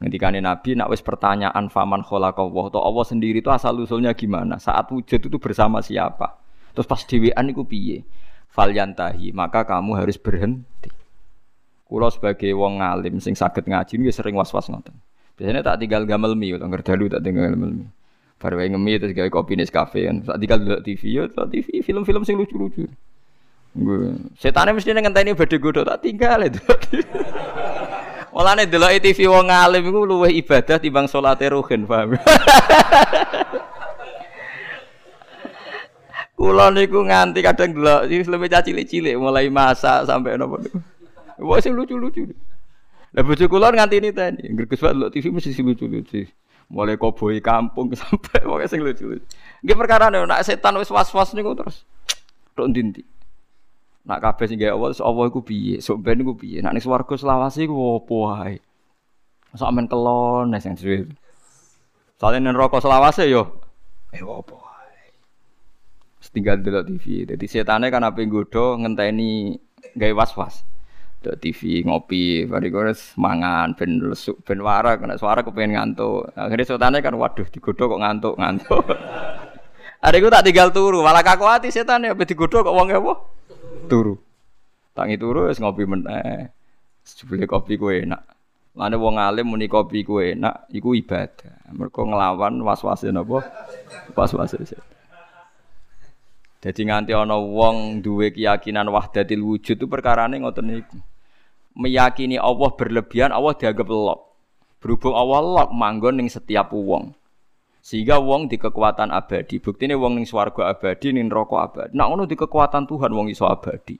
[0.00, 4.56] Ngendikane Nabi nak wis pertanyaan faman khalaqallah, to Allah sendiri itu asal usulnya gimana?
[4.56, 6.40] Saat wujud itu bersama siapa?
[6.72, 8.00] Terus pas dhewean iku piye?
[8.48, 10.88] Falyantahi, maka kamu harus berhenti.
[11.84, 14.96] Kulo sebagai wong ngalim sing saged ngaji nggih sering was-was ngoten.
[15.36, 17.86] Biasanya tak tinggal gamel mi, utawa ngerdalu tak tinggal gamel mi.
[18.40, 20.24] Baru wae ngemi terus gawe kopi Nescafe kan.
[20.24, 22.88] Sak dikal delok TV yo, TV film-film sing lucu-lucu.
[23.76, 26.58] Gue setane mesti ngenteni badhe godho tak tinggal itu.
[28.30, 32.14] Mulane delok TV wong alim iku luwih ibadah timbang salate ruhin, paham?
[36.38, 40.78] Kula niku nganti kadang delok lebih cilik-cilik mulai masak sampai nopo niku.
[41.42, 42.30] Wah sing lucu-lucu.
[43.10, 46.30] Lah bojo kula nganti ini tadi, nggerges delok TV mesti lucu-lucu
[46.70, 49.26] mulai koboi kampung sampai pokoknya sing lucu-lucu.
[49.66, 51.82] Nggih perkara nak setan wis was-was niku terus
[52.56, 53.02] tok ndi
[54.10, 55.78] Nak kabeh sing gawe Allah, Allah iku piye?
[55.78, 56.58] Sok ben iku piye?
[56.58, 58.58] Nak ning swarga selawase iku opo wae?
[59.54, 61.06] Masa amen kelon nek sing suwe.
[62.18, 63.62] Soale ning neraka selawase yo
[64.10, 65.14] eh opo wae.
[66.34, 67.22] Tinggal delok TV.
[67.22, 69.54] Dadi setane kan ape nggodho ngenteni
[69.94, 70.66] gawe was-was.
[71.22, 76.34] Dok TV ngopi, bari kores mangan ben lesuk ben warak kena suara kepengen ngantuk.
[76.34, 78.84] Akhirnya sotane kan waduh digodho kok ngantuk ngantuk.
[80.06, 83.29] Adekku tak tinggal turu, malah kaku hati setan ya digodho kok wong apa?
[83.90, 84.14] Turu.
[84.94, 86.54] Tangi turu wis ngopi meneh.
[87.02, 88.22] Jebule kopi ku enak.
[88.78, 91.74] Lane wong alim muni kopi ku enak, iku ibadah.
[91.74, 93.42] Mergo nglawan was-wase napa?
[94.14, 94.62] Was-wase.
[96.60, 100.96] Jadi nganti ana wong duwe keyakinan wahdatil wujud itu perkarane ngoten niku
[101.74, 104.20] meyakini Allah berlebihan, Allah dianggap lok.
[104.80, 107.16] Berhubung Allah lok manggon ning setiap wong.
[107.90, 109.58] Sehingga wong di kekuatan abadi.
[109.58, 111.90] Buktine wong ning swarga abadi, ning neraka abadi.
[111.98, 113.98] Nak ngono di kekuatan Tuhan wong iso abadi.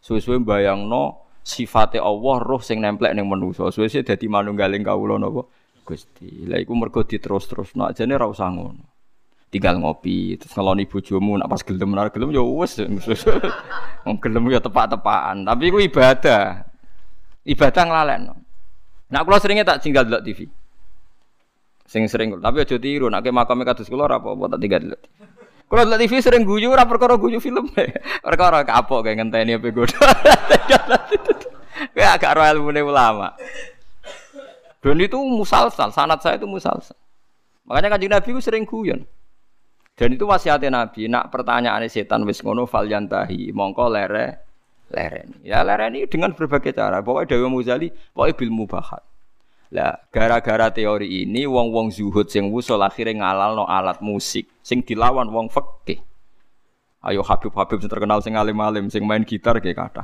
[0.00, 3.68] Suwe-suwe bayangno sifate Allah roh sing nemplek ning manusa.
[3.68, 5.44] Suwe-suwe dadi manunggaling kawula napa?
[5.84, 6.48] Gusti.
[6.48, 7.76] Lah iku mergo diterus-terus.
[7.76, 8.96] Nak jane ra ngono.
[9.52, 12.80] Tinggal ngopi, terus ngeloni bojomu, nak pas gelem, nak gelem ya wis.
[14.08, 16.66] Wong gelem ya tepak-tepakan, tapi iku ibadah.
[17.44, 18.34] Ibadah nglalekno.
[19.12, 20.50] Nak kula seringnya tak tinggal delok TV.
[21.96, 25.00] Sing sering, tapi aja tiru, nak ke kados kula ora apa-apa tak tinggal delok.
[25.64, 27.72] Kula delok TV sering guyu ora perkara guyu film.
[28.28, 29.96] perkara kapok kayak ngenteni apa godo.
[31.96, 33.32] Kayak agak royal ilmune ulama.
[34.84, 36.96] Dan itu musalsal, sanat saya itu musalsal.
[37.64, 39.08] Makanya kanjeng Nabi sering guyon.
[39.96, 44.26] Dan itu wasiatnya Nabi, nak pertanyaan setan wis ngono fal yantahi, mongko lere
[44.92, 45.48] lereni.
[45.48, 47.00] Ya lereni dengan berbagai cara.
[47.00, 49.02] Pokoknya Dewi Muzali, pokoknya bil mubahat.
[49.74, 55.50] Lah, gara-gara teori ini wong-wong zuhud sing wusul akhirnya ngalalno alat musik sing dilawan wong
[55.50, 55.98] fikih.
[57.02, 60.02] Ayo Habib-habib sing terkenal sing alim-alim sing main gitar kayak kata.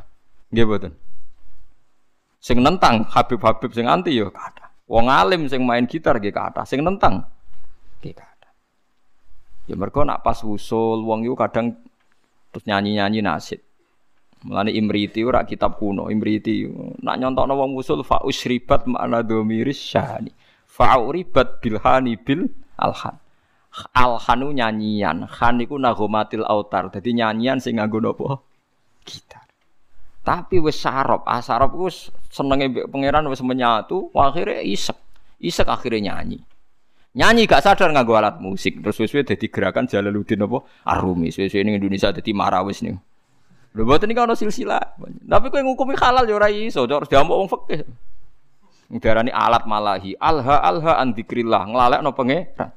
[0.50, 0.92] Nggih mboten.
[2.42, 4.70] Sing nentang Habib-habib sing anti yo kata.
[4.90, 7.22] Wong alim sing main gitar kayak kata, sing nentang
[8.02, 8.48] kayak kata.
[9.70, 11.78] Ya mergo nak pas wusul wong iku kadang
[12.50, 13.62] terus nyanyi-nyanyi nasid.
[14.42, 16.66] Mulane Imriti ora kitab kuno, Imriti
[17.02, 20.34] nak nyontokno wong usul fa usribat makna dhamiris syahani.
[20.66, 23.22] Fa uribat bilhani bil alhan.
[23.94, 26.90] Alhanu nyanyian, khan iku nagomatil autar.
[26.90, 28.42] Dadi nyanyian sing nganggo napa?
[29.06, 29.46] Gitar.
[30.22, 31.88] Tapi wis sarop, ah sarop ku
[32.30, 34.98] senenge mbek pangeran wis menyatu, akhirnya isek.
[35.42, 36.42] Isek akhirnya nyanyi.
[37.12, 40.64] Nyanyi gak sadar nganggo alat musik, terus wis-wis dadi gerakan Jalaluddin apa?
[40.88, 41.28] Arumi.
[41.28, 43.11] Wis-wis ning Indonesia dadi marawis nih.
[43.72, 45.00] Lho mboten iki ana silsilah.
[45.00, 47.88] Tapi kowe ngukumi halal ya ora iso, harus diamuk wong fikih.
[48.92, 52.68] Ngarani alat malahi, alha alha an dzikrillah, nglalekno pangeran.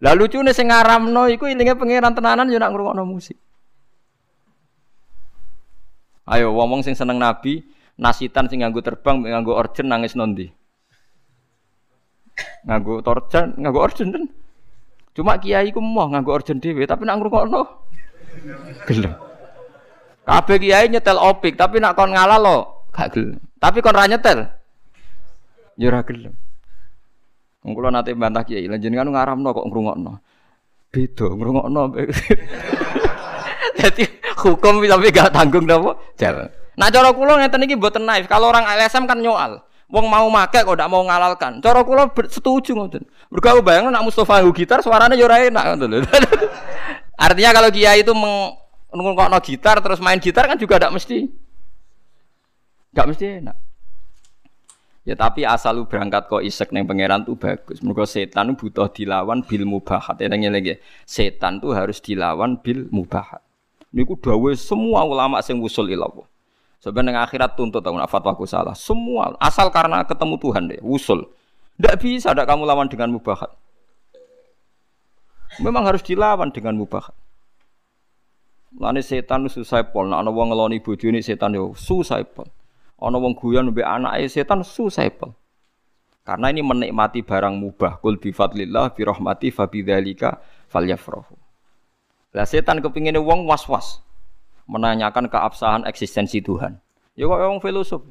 [0.00, 3.36] Lah lucune sing ngaramno iku ilinge pangeran tenanan ya nak ngrungokno musik.
[6.24, 7.60] Ayo wong-wong sing seneng nabi,
[8.00, 10.48] nasitan sing nganggo terbang, nganggo orjen nangis nondi.
[12.64, 14.24] Nganggo torjan, nganggo orjen kan.
[15.12, 17.60] Cuma kiai ku mau nganggo orjen dhewe, tapi nak ngrungokno
[18.88, 19.12] gelem.
[20.24, 23.40] Kabeh kiai nyetel opik, tapi nak kon ngalah lo, gak gelem.
[23.60, 24.48] Tapi kon ra nyetel.
[25.76, 26.32] Ya ora gelem.
[27.60, 30.12] Wong kula nate bantah kiai, lan jenengan ngaramno kok ngrungokno.
[30.88, 31.82] Beda ngrungokno.
[33.76, 34.04] Jadi
[34.44, 35.92] hukum tapi gak tanggung napa?
[36.16, 36.48] Jalan.
[36.74, 38.24] Nah cara kula ngeten iki mboten naif.
[38.24, 39.60] Kalau orang LSM kan nyoal.
[39.92, 41.60] Wong mau make kok ndak mau ngalalkan.
[41.60, 43.04] Cara kula setuju ngoten.
[43.28, 46.00] Mergo aku bayangno nak Mustofa gitar suaranya yo ora enak ngoten.
[47.28, 48.63] Artinya kalau kiai itu meng
[48.94, 51.28] no gitar terus main gitar kan juga tidak mesti
[52.94, 53.56] nggak mesti enak.
[55.04, 57.84] Ya tapi asal lu berangkat kok isek neng pangeran tuh bagus.
[57.84, 60.16] Mergo setan butuh dilawan bil mubahat.
[60.16, 60.80] Ya lagi.
[61.04, 63.44] Setan tuh harus dilawan bil mubahat.
[63.92, 66.24] Niku dawe semua ulama sing wusul ilallah.
[66.80, 68.72] Sebenarnya akhirat tuntut tahun fatwaku salah.
[68.72, 71.28] Semua asal karena ketemu Tuhan deh, wusul.
[71.76, 73.52] Tidak bisa ada kamu lawan dengan mubahat.
[75.60, 77.16] Memang harus dilawan dengan mubahat.
[78.74, 82.50] Lane setan susah pol, nek ana wong ngeloni bojone setan yo susah pol.
[82.98, 85.30] Ana wong guyon mbek anake setan susah pol.
[86.26, 88.02] Karena ini menikmati barang mubah.
[88.02, 91.36] Kul bi fadlillah bi rahmati fa bidzalika falyafrahu.
[92.34, 94.02] Lah setan kepingine wong was-was
[94.66, 96.82] menanyakan keabsahan eksistensi Tuhan.
[97.14, 98.02] Ya kok wong filosof.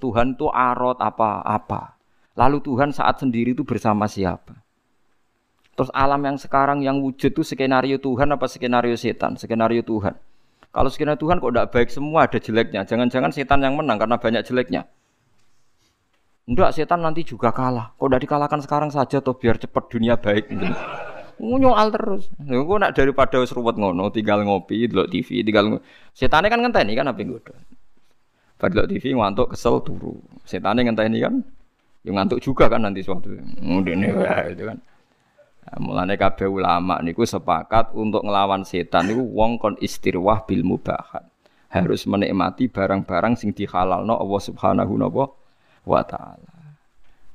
[0.00, 1.96] Tuhan itu arot apa-apa.
[2.36, 4.59] Lalu Tuhan saat sendiri itu bersama siapa?
[5.80, 9.40] Terus alam yang sekarang yang wujud itu skenario Tuhan apa skenario setan?
[9.40, 10.12] Skenario Tuhan.
[10.76, 12.84] Kalau skenario Tuhan kok tidak baik semua ada jeleknya.
[12.84, 14.84] Jangan-jangan setan yang menang karena banyak jeleknya.
[16.44, 17.96] Enggak, setan nanti juga kalah.
[17.96, 20.52] Kok udah dikalahkan sekarang saja tuh biar cepat dunia baik.
[21.40, 22.28] Nyoal terus.
[22.36, 25.80] Gue nak daripada seruat ngono, tinggal ngopi, delok TV, tinggal
[26.12, 27.40] setannya kan ngenteni kan apa gue
[28.60, 30.20] Pada TV ngantuk kesel turu.
[30.44, 31.40] Setannya ngenteni kan,
[32.04, 33.32] yang ngantuk juga kan nanti suatu.
[33.64, 34.76] Udah itu kan.
[35.78, 41.28] Mulane kabeh ulama niku sepakat untuk ngelawan setan niku wong kon istirwah bil mubahat.
[41.70, 44.98] Harus menikmati barang-barang sing dihalalno Allah Subhanahu
[45.86, 46.54] wa taala.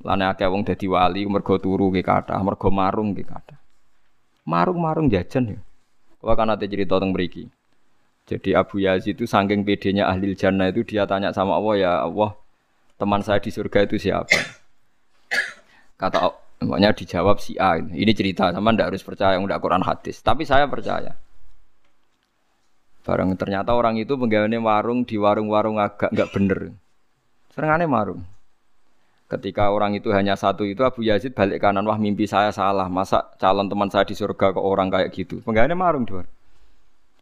[0.05, 3.57] Lane akeh wong dadi wali mergo turu ki kathah, mergo marung ki kathah.
[4.45, 5.59] Marung-marung jajan ya.
[6.21, 7.49] Kula kan ate cerita teng mriki.
[8.25, 12.33] Jadi Abu Yazid itu saking pedenya ahli jannah itu dia tanya sama Allah ya Allah
[12.97, 14.33] teman saya di surga itu siapa?
[15.97, 17.75] Kata Makanya dijawab si A.
[17.81, 20.23] Ini cerita sama ndak harus percaya ndak Quran hadis.
[20.23, 21.17] Tapi saya percaya.
[23.05, 26.59] Barang ternyata orang itu penggaweane warung di warung-warung agak nggak bener.
[27.53, 28.25] Serengane warung.
[29.25, 33.25] Ketika orang itu hanya satu itu Abu Yazid balik kanan wah mimpi saya salah masa
[33.41, 36.29] calon teman saya di surga ke orang kayak gitu penggaweane marung dua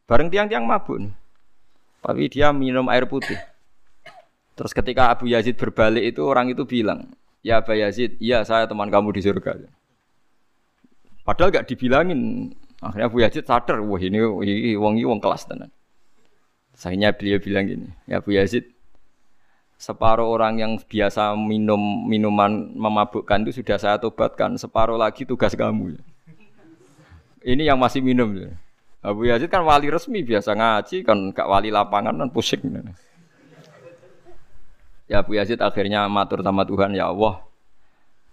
[0.04, 1.00] bareng tiang-tiang mabuk
[2.04, 3.40] tapi dia minum air putih
[4.60, 7.08] terus ketika Abu Yazid berbalik itu orang itu bilang
[7.44, 9.68] Ya Aba Yazid, iya saya teman kamu di surga.
[11.28, 12.56] Padahal gak dibilangin.
[12.80, 14.20] Akhirnya Abu Yazid sadar, wah ini,
[14.80, 15.68] wong wong kelas tenan.
[16.76, 18.72] Sayangnya beliau bilang gini, ya Abu Yazid,
[19.76, 26.00] separuh orang yang biasa minum minuman memabukkan itu sudah saya tobatkan, separuh lagi tugas kamu.
[27.44, 28.36] Ini yang masih minum.
[29.04, 32.64] Abu Yazid kan wali resmi biasa ngaji, kan gak wali lapangan kan pusing.
[35.12, 37.44] Ya Abu Yazid akhirnya matur sama Tuhan, ya Allah,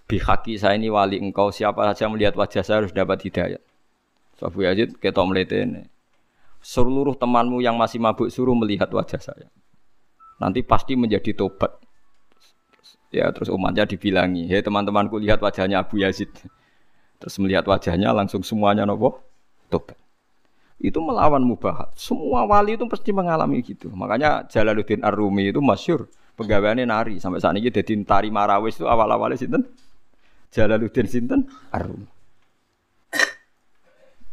[0.06, 3.62] bihaki saya ini wali engkau, siapa saja melihat wajah saya harus dapat hidayah.
[4.38, 5.86] So, Abu Yazid ketok ini.
[6.60, 9.48] Seluruh temanmu yang masih mabuk suruh melihat wajah saya.
[10.40, 11.72] Nanti pasti menjadi tobat.
[13.10, 16.30] Ya terus umatnya dibilangi, "Hei teman-temanku lihat wajahnya Abu Yazid."
[17.20, 19.20] Terus melihat wajahnya langsung semuanya nopo
[19.68, 19.96] tobat.
[20.80, 21.92] Itu melawan mubahat.
[21.96, 23.92] Semua wali itu pasti mengalami gitu.
[23.92, 26.08] Makanya Jalaluddin Ar-Rumi itu masyur
[26.38, 29.66] pegawainya nari sampai saat ini jadi tari marawis itu awal-awalnya sinten
[30.50, 32.06] Jalaluddin sinten Ar-Rumi.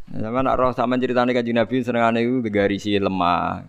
[0.08, 2.40] Sama nak roh sama ceritanya kan Nabi senengane itu
[2.80, 3.60] si lemah.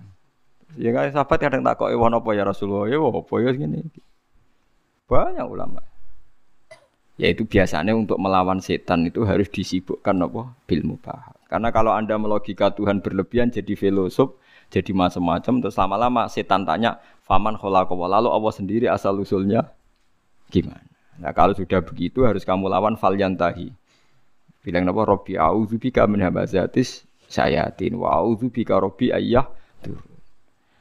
[0.80, 3.84] Ya kan sahabat kadang tak kok ewan apa ya Rasulullah ya apa ya gini.
[5.10, 5.82] Banyak ulama.
[7.20, 10.56] Yaitu biasanya untuk melawan setan itu harus disibukkan apa?
[10.64, 11.36] Bil mubah.
[11.52, 14.40] Karena kalau Anda melogika Tuhan berlebihan jadi filosof,
[14.72, 19.70] jadi macam-macam terus lama-lama setan tanya, "Faman khalaqahu?" Lalu Allah sendiri asal usulnya
[20.50, 20.82] gimana?
[21.20, 23.70] Nah, kalau sudah begitu harus kamu lawan falyantahi.
[24.64, 25.02] Bilang apa?
[25.04, 29.46] Robbi a'udzubika min hamazatis sayatin wa a'udzubika robbi ayyah
[29.84, 30.00] tuh.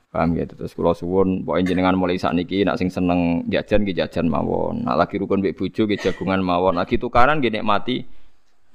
[0.08, 0.56] Paham gitu.
[0.56, 4.88] Terus kula suwun pokoke jenengan mulai sakniki nak sing seneng jajan nggih jajan mawon.
[4.88, 6.80] Nak lagi rukun mbek bojo nggih jagungan mawon.
[6.80, 8.08] Lagi tukaran nggih nikmati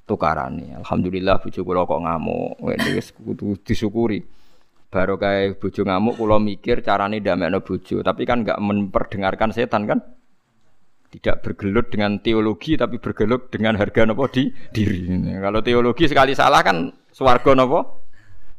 [0.05, 0.77] tukarane.
[0.83, 2.61] Alhamdulillah bojo kula kok ngamuk.
[2.93, 4.21] Wis kudu disyukuri.
[4.93, 9.97] Baru kayak bojo ngamuk kula mikir carane ndamekno bojo, tapi kan enggak memperdengarkan setan kan?
[11.09, 15.09] Tidak bergelut dengan teologi tapi bergelut dengan harga nopo di diri.
[15.41, 18.05] Kalau teologi sekali salah kan swarga nopo?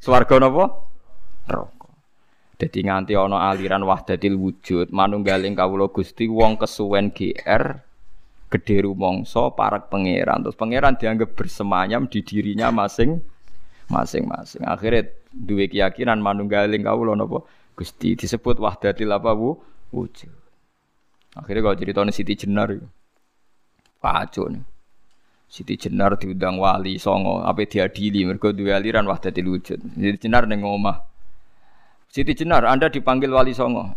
[0.02, 0.64] Swarga nopo?
[1.46, 1.74] Rok.
[2.58, 7.64] Jadi nganti ono aliran wahdatil wujud, manunggaling kawula Gusti wong kesuwen GR
[8.50, 10.42] gede rumangsa parak pangeran.
[10.42, 13.33] Terus pangeran dianggap bersemayam di dirinya masing
[13.90, 14.64] masing-masing.
[14.64, 19.58] Akhirnya duwe keyakinan manunggaling kawula napa Gusti disebut wahdatil apa bu?
[19.94, 20.30] wujud.
[21.34, 22.86] Akhirnya kalau cerita Siti Jenar itu,
[23.98, 24.62] pacu nih.
[25.50, 29.78] Siti Jenar diundang wali songo, apa diadili mereka dua aliran wahdatil wujud.
[29.98, 30.98] Siti Jenar neng omah.
[32.14, 33.90] Siti Jenar, Anda dipanggil Wali Songo.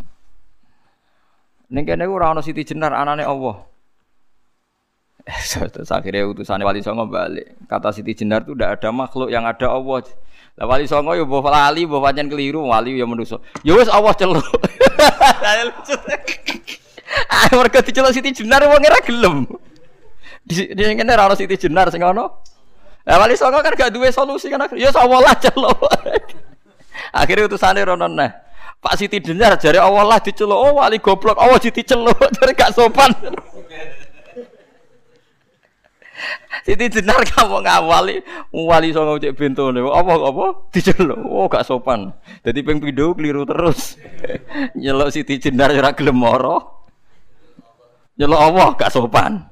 [1.69, 3.61] Ning kene ora ana Siti Jenar anane Allah.
[5.27, 7.59] Terus akhirnya utusan Wali Songo balik.
[7.67, 10.07] Kata Siti Jenar itu tidak ada makhluk yang ada Allah.
[10.55, 13.37] Lah Wali Songo ya mbok lali, mbok pancen keliru, wali ya manusa.
[13.61, 14.47] Ya wis Allah celuk.
[17.31, 19.47] Ah mergo diceluk Siti Jenar wong ora gelem.
[20.43, 22.27] Di ngene ora Siti Jenar sing ana.
[23.07, 24.67] Lah Wali Songo kan gak duwe solusi kan.
[24.75, 25.79] Ya Allah lah celuk.
[27.19, 28.31] Akhirnya utusannya ronon nah.
[28.77, 30.59] Pak Siti dengar jari Allah lah diceluk.
[30.59, 31.39] Oh wali goblok.
[31.39, 32.19] Allah jadi celuk.
[32.37, 33.09] Jadi gak sopan.
[36.67, 38.15] Siti dengar kamu ngawali
[38.51, 39.79] wali songo cek bentone.
[39.79, 41.19] Apa apa diceluk.
[41.23, 42.11] Oh gak sopan.
[42.43, 43.95] Jadi ping video keliru terus.
[44.81, 46.89] Nyelok Siti Jenar ora gelem moro.
[48.19, 49.47] Nyelok Allah gak sopan.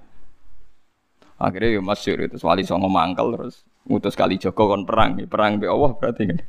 [1.40, 5.70] Akhirnya ya masyur itu wali songo mangkel terus ngutus kali Joko kon perang, perang be
[5.70, 6.40] Allah berarti kan.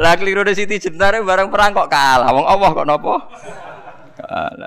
[0.00, 2.32] Lah keliru di Siti Jenar bareng perang kok kalah.
[2.32, 3.20] Wong Allah kok nopo?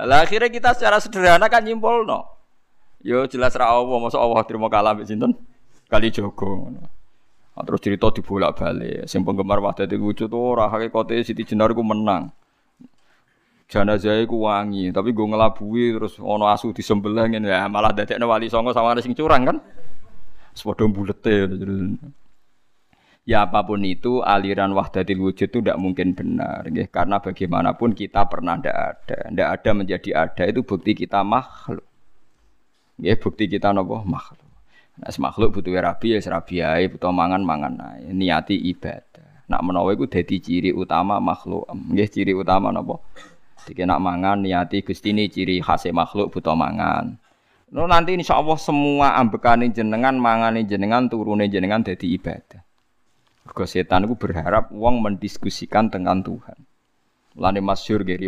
[0.05, 2.32] Lah akhirnya kita secara sederhana kan nyimpul no.
[3.03, 5.35] Yo jelas ra Allah, masa Allah terima kalah mbek sinten?
[5.91, 6.71] Kali Joko
[7.53, 9.05] Nah, terus cerita dibolak-balik.
[9.05, 12.33] Sing penggemar Wahdatul Wujud tuh ora hakikate Siti Jenar ku menang.
[13.69, 18.45] jenazah iku wangi, tapi gue ngelabui terus ono asu disembelih ngene ya malah dadekno wali
[18.45, 19.57] songo sama sing curang kan.
[20.53, 21.49] Sepodo bulete.
[23.25, 26.85] Ya apa pun itu aliran wahdatil wujud itu tidak mungkin benar ya.
[26.91, 31.92] karena bagaimanapun kita pernah tidak ada tidak ada menjadi ada itu bukti kita makhluk
[32.99, 34.01] ya bukti kita nopo?
[34.03, 34.49] Makhluk.
[34.93, 38.13] Nah makhluk butuh rabi ya rabi ya butuh mangan mangan ae.
[38.13, 39.49] Niati ibadah.
[39.49, 41.65] Nak menawa itu jadi ciri utama makhluk.
[41.97, 43.01] Ya ciri utama nopo?
[43.63, 47.17] Jika nak mangan niati gusti ini ciri khas makhluk butuh mangan.
[47.73, 52.61] No nanti insya Allah semua ambekane jenengan, mangane jenengan, turune jenengan jadi ibadah.
[53.49, 56.53] Mergo setan itu berharap uang mendiskusikan dengan Tuhan.
[57.33, 58.21] Lani masyur ge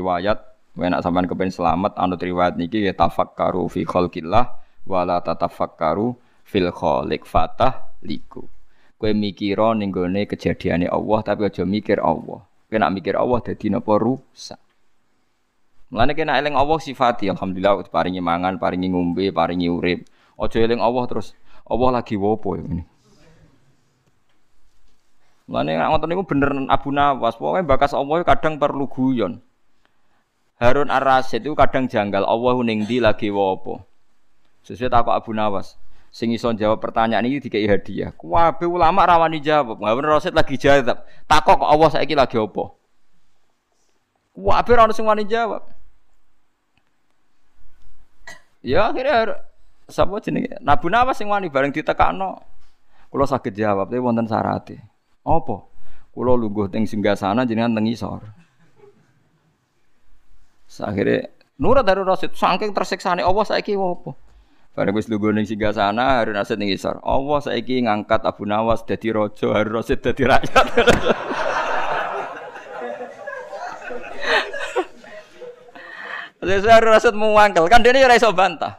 [0.75, 6.67] riwayat, enak sampean kepen selamat anut riwayat niki ya tafakkaru fi khalqillah wala tatafakkaru fil
[6.67, 8.43] khaliq fatah liku.
[8.99, 12.43] Kowe mikira ning gone kejadiane Allah tapi aja mikir Allah.
[12.43, 14.59] Kowe nak mikir Allah dadi napa rusak.
[15.95, 20.03] Mulane kena eling Allah sifati alhamdulillah paringi mangan, paringi ngombe, paringi urip.
[20.35, 21.31] Aja eling Allah terus
[21.71, 22.83] Allah lagi wopo ini.
[25.47, 29.39] Mulane ngoten niku bener Abu Nawas, pokoke bakas Allah kadang perlu guyon.
[30.55, 33.83] Harun Ar-Rasyid itu kadang janggal Allah ning ndi lagi wopo.
[34.63, 35.75] Sesuai takok Abu Nawas.
[36.15, 38.15] Sing iso jawab pertanyaan ini dikai hadiah.
[38.15, 39.83] Kuwabe ulama rawani jawab.
[39.83, 41.03] Harun Ar-Rasyid lagi jawab.
[41.27, 42.79] Takok kok Allah saiki lagi opo?
[44.31, 45.63] Kuwabe ora ono sing wani jawab.
[48.63, 49.43] Ya akhirnya
[49.91, 50.55] sapa jenenge?
[50.63, 52.39] Nabu Nawas sing wani bareng ditekakno.
[53.11, 54.79] Kula saged jawab tapi wonten syarate.
[55.27, 55.67] Apa?
[56.15, 58.23] Kula lungguh teng singgasana jenengan teng isor.
[60.83, 64.11] Akhirnya nurut Harun Rasid saking tersiksane Allah saiki apa?
[64.75, 66.99] Bareng wis lugu ning singgah sana Harun Rasid ning isor.
[67.03, 70.65] Allah saiki ngangkat Abu Nawas dadi raja, Harun Rasid dadi rakyat.
[76.45, 78.77] Saya Harun Rasid muangkel kan dia ini ora iso bantah.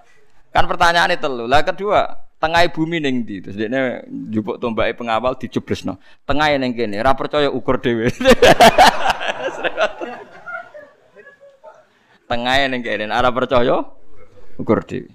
[0.54, 1.44] Kan itu telu.
[1.50, 5.96] Lah kedua, tengah bumi ning ndi terus dia jupuk tombake pengawal dijeblesno
[6.28, 8.12] tengah ning kene ora percaya ukur dhewe
[12.26, 13.86] tengah ning kene ora percaya
[14.58, 15.10] ukur dhewe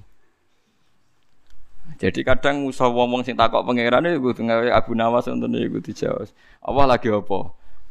[2.01, 6.31] jadi kadang usah ngomong sing takok pangeran iku tengah Abu Nawas ngoten iku dijawab
[6.65, 7.39] Allah lagi apa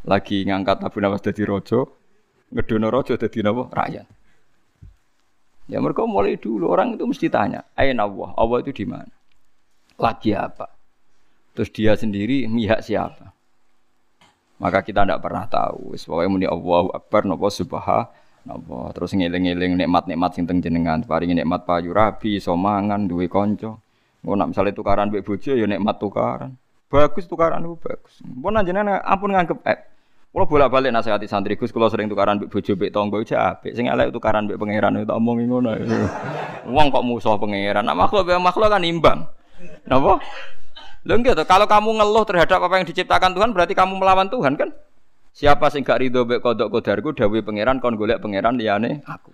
[0.09, 1.87] lagi ngangkat Abu Nawas dadi raja
[2.51, 4.07] ngedono raja dadi napa rakyat
[5.71, 9.07] Ya mereka mulai dulu orang itu mesti tanya, Aina Allah, Allah itu di mana?
[10.01, 10.67] lagi apa?
[11.53, 13.37] Terus dia sendiri mihak siapa?
[14.57, 15.93] Maka kita tidak pernah tahu.
[15.95, 17.53] Pokoknya muni Allahu Akbar nopo
[18.41, 18.93] subhanallah.
[18.97, 23.77] Terus ngiling-ngiling nikmat-nikmat sing teng jenengan, paringi nikmat payu rabi, somangan, duwe kanca.
[24.21, 26.53] Ngono misalnya tukaran mbek bojo ya nikmat tukaran.
[26.93, 28.21] Bagus tukaran itu bagus.
[28.21, 29.79] Pun jenengan ampun nganggep eh.
[30.31, 33.73] Kalau bolak-balik nasihati santri Gus, kalau sering tukaran mbek bojo mbek tangga itu apik.
[33.73, 35.71] Sing elek tukaran mbek pangeran itu omongi ngono.
[36.77, 37.89] Wong kok musuh pangeran.
[37.89, 39.25] Nah, makhluk makhluk kan imbang.
[39.89, 40.21] Napa?
[41.01, 44.69] Lho gitu, kalau kamu ngeluh terhadap apa yang diciptakan Tuhan berarti kamu melawan Tuhan kan?
[45.31, 49.33] Siapa sing gak ridho mek kodok kodarku dawuhe pangeran kon golek pangeran liyane aku.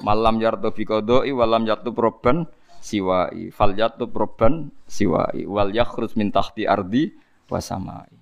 [0.00, 2.46] Malam yartu fi qodoi walam yartu proban
[2.78, 7.10] siwai fal yartu proban siwai wal yakhrus min tahti ardi
[7.50, 8.14] wasamai.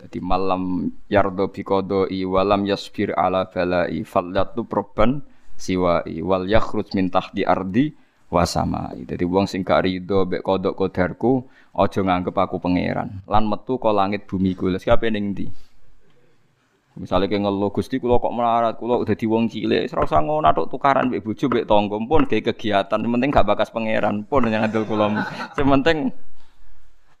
[0.00, 5.20] Jadi malam yardo fi qodoi walam yasfir ala balai fal yartu proban
[5.60, 7.92] siwai wal yakhrus min tahti ardi
[8.32, 8.94] wasama.
[8.96, 11.44] Jadi wong sing gak rido mbek kodok kodarku
[11.76, 13.26] aja nganggep aku pangeran.
[13.26, 14.70] Lan metu kok langit bumi ku.
[14.70, 15.46] Siapa ning ndi?
[17.00, 20.68] Misalnya kayak ngeluh Gusti kula kok melarat, kula udah di wong cilik, usah ngono tok
[20.68, 24.84] tukaran mbek bojo mbek tangga pun kayak kegiatan, penting gak bakas pangeran pun yang ngandel
[24.84, 25.24] kula.
[25.56, 26.12] Sementing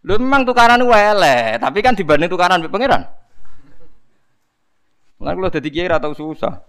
[0.00, 3.08] Lu memang tukaran wele, tapi kan dibanding tukaran mbek pangeran.
[5.24, 6.60] Lan kula dadi kiai ora tau susah.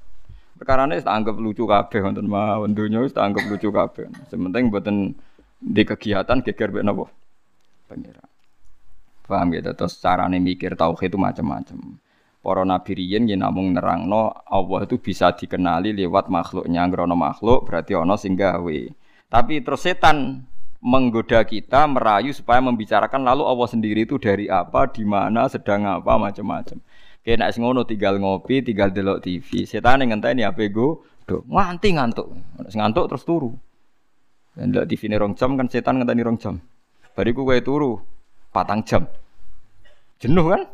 [0.55, 4.07] Perkara ini anggap lucu kabeh wonten mawon donya wis anggap lucu kabeh.
[4.31, 5.15] Sementing mboten
[5.59, 7.11] di kegiatan geger mek napa?
[7.91, 8.29] Pangeran.
[9.27, 11.95] Paham ya terus carane mikir tauhid itu macam-macam.
[12.41, 17.93] Para nabi riyen yen namung nerangno Allah itu bisa dikenali lewat makhluknya ngrono makhluk berarti
[17.93, 18.79] ana sing gawe.
[19.29, 20.49] Tapi terus setan
[20.81, 26.17] menggoda kita merayu supaya membicarakan lalu Allah sendiri itu dari apa, di mana, sedang apa,
[26.17, 26.81] macam-macam.
[27.21, 29.69] Kayak nak ngono tinggal ngopi, tinggal delok TV.
[29.69, 32.33] Setan ngenteni HP go, do nganti ngantuk.
[32.73, 33.53] Ngantuk terus turu.
[34.57, 36.57] Dan delok TV ini rong jam kan setan ngenteni rong jam.
[37.13, 38.01] Bariku kowe turu
[38.49, 39.05] patang jam.
[40.17, 40.65] Jenuh kan?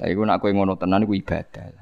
[0.00, 1.76] Lah iku nak kowe ngono tenan iku ibadah.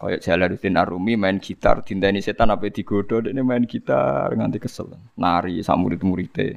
[0.00, 4.96] Kayak Jalaluddin Arumi main gitar, dinteni setan apa digodo, ini main gitar nganti kesel.
[5.18, 6.56] Nari sama murid-muridnya.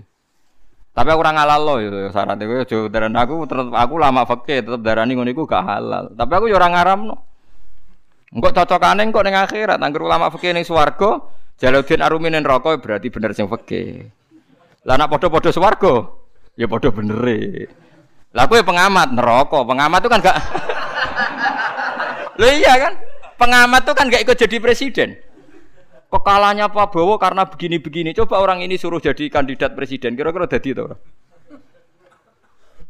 [0.93, 4.61] Tapi aku orang halal loh itu syaratnya gue jauh dari aku tetap aku lama fakir
[4.61, 6.13] tetap darah nih gue gak halal.
[6.13, 7.17] Tapi aku orang ngaram no.
[8.29, 9.81] Enggak cocok aneh kok neng akhirat.
[9.81, 11.33] Anggur lama fakir nih swargo.
[11.57, 14.13] Jaludin arumin rokok berarti bener sing fakir.
[14.85, 16.21] Lah nak podo-podo swargo
[16.53, 17.65] ya podo bener e.
[18.37, 19.65] Lah aku ya pengamat neraka.
[19.65, 20.37] Pengamat tuh kan gak.
[22.39, 22.93] Lo iya kan?
[23.37, 25.09] Pengamat tuh kan gak ikut jadi presiden.
[26.13, 28.13] Kekalahnya Pak Bowo karena begini-begini.
[28.13, 30.13] Coba orang ini suruh jadi kandidat presiden.
[30.13, 30.85] Kira-kira jadi itu.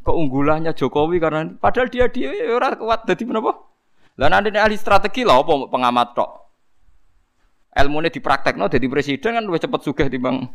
[0.03, 3.55] Keunggulannya Jokowi karena padahal dia dia orang kuat jadi kenapa?
[4.19, 6.29] Lah nanti ahli strategi lah apa pengamat tok.
[7.73, 10.45] Ilmu ini dipraktek no jadi presiden kan lebih cepat sugih timbang.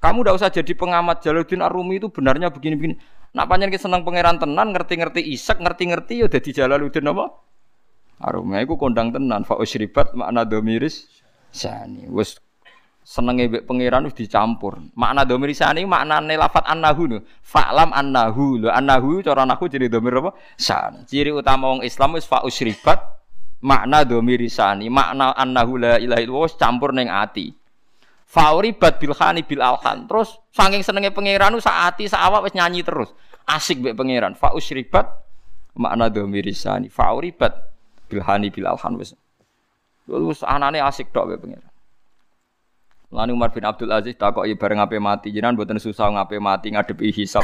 [0.00, 2.96] Kamu udah usah jadi pengamat Jaludin Arumi itu benarnya begini-begini.
[3.30, 7.30] Nak panjang senang pangeran tenan, ngerti-ngerti isak, ngerti-ngerti ya jadi Jalaluddin apa?
[8.20, 11.08] Arumnya iku kondang tenan fa usribat makna domiris
[11.48, 12.04] sani.
[12.10, 12.36] Wis
[13.00, 14.76] senenge mbek pangeran wis dicampur.
[14.92, 17.18] Makna domiris sani maknane lafat annahu no.
[17.40, 18.60] Fa'lam annahu.
[18.60, 20.36] Lho annahu cara nahu jadi domir apa?
[20.60, 21.08] San.
[21.08, 23.00] Ciri utama wong Islam wis fa usribat
[23.64, 24.92] makna domiris sani.
[24.92, 27.56] Makna annahu la ilaha illallah campur ning ati.
[28.30, 30.06] Fauribat bil khani bil alhan.
[30.06, 33.10] Terus saking senenge pangeran sak ati sak awak wis nyanyi terus.
[33.42, 34.38] Asik mbek pangeran.
[34.38, 35.10] Fa usribat
[35.74, 36.86] makna domiris sani.
[36.86, 37.58] Fauribat
[38.06, 39.18] bilhani bil alhan wis.
[40.06, 41.58] Wis anane asik tok wae pengen.
[43.10, 47.10] Lan Umar bin Abdul Aziz takoki bareng ape mati jenengan mboten susah ngape mati ngadepi
[47.10, 47.42] hisab,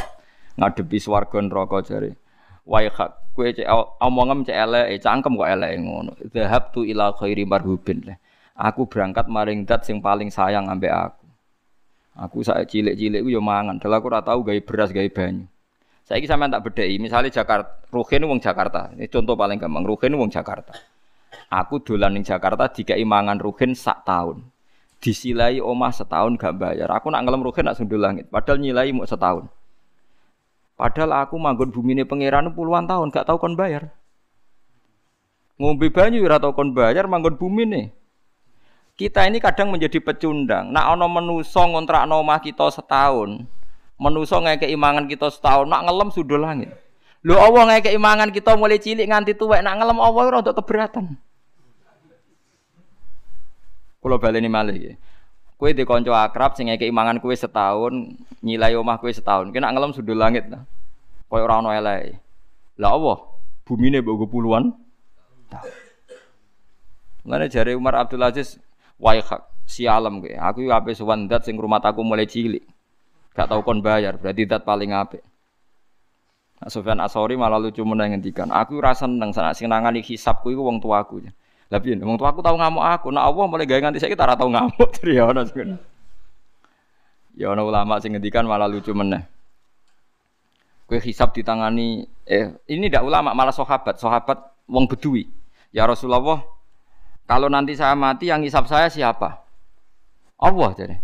[0.55, 2.15] ngadepi swarga neraka jare.
[2.63, 3.67] Wae hak kowe cek
[3.99, 6.15] omongem cek elek cangkem kok elek ngono.
[6.31, 8.15] Dhahab tu ila khairi marhubin.
[8.57, 11.25] Aku berangkat maring dat sing paling sayang ambek aku.
[12.17, 15.45] Aku saya cilik-cilik yo mangan, dalah aku ora tau gawe beras gawe banyu.
[16.07, 16.97] Saya ini sampean tak bedai.
[17.03, 18.95] Misalnya Jakarta, Ruhin wong Jakarta.
[18.95, 19.83] Ini contoh paling gampang.
[19.83, 20.71] Ruhin wong Jakarta.
[21.51, 24.47] Aku dolan ning Jakarta dikai mangan rugen sak tahun.
[25.03, 26.89] Disilai omah setahun gak bayar.
[26.95, 28.31] Aku nak ngelem rugen nak sundul langit.
[28.31, 29.51] Padahal nyilai mau setahun.
[30.79, 33.91] Padahal aku manggon bumi ini pangeran puluhan tahun gak tahu kon bayar.
[35.59, 37.87] Ngombe banyu ora tau kon bayar manggon bumi nih.
[38.97, 40.73] Kita ini kadang menjadi pecundang.
[40.73, 43.45] Nak ono menuso ngontrakno omah kita setahun.
[44.01, 46.73] Menuso ngekeki mangan kita setahun, nak ngelem sundul langit.
[47.21, 51.13] Lho Allah ngekeki mangan kita mulai cilik nganti tuwek nak ngelem Allah ora untuk keberatan.
[54.01, 54.93] Kulo baleni malih iki.
[55.57, 59.53] Kowe di kanca akrab sing ngekeki mangan kowe setahun, nyilai omah kowe setahun.
[59.53, 60.65] Kena ngelem sudul langit ta.
[61.29, 62.17] Koyo ora ono eleke.
[62.81, 63.19] Lah Allah,
[63.65, 64.73] bumine mbok puluhan
[65.53, 65.73] tahun.
[67.27, 68.61] Mulane jare Umar Abdul Aziz,
[68.97, 70.33] "Waihak, si alam kowe.
[70.33, 72.65] Aku yo ape sowan dat sing rumah aku mulai cilik.
[73.37, 75.21] Gak tau kon bayar, berarti dat paling apik."
[76.57, 80.65] Nah, Sofyan Asori malah lucu meneng ngendikan, "Aku rasa seneng sana sing nangani hisabku iku
[80.65, 81.29] wong tuaku."
[81.67, 84.49] Lah piye wong tuaku tau ngamuk aku, nek Allah mulai gawe nganti saiki ora tau
[84.49, 85.77] ngamuk dari ya ono sing.
[87.37, 89.27] Ya ulama sing ngendikan malah lucu meneh.
[90.87, 94.39] Kue hisab ditangani eh ini tidak ulama malah sahabat, sahabat
[94.71, 95.27] wong bedui.
[95.75, 96.41] Ya Rasulullah,
[97.27, 99.43] kalau nanti saya mati yang hisab saya siapa?
[100.39, 100.97] Allah jadi.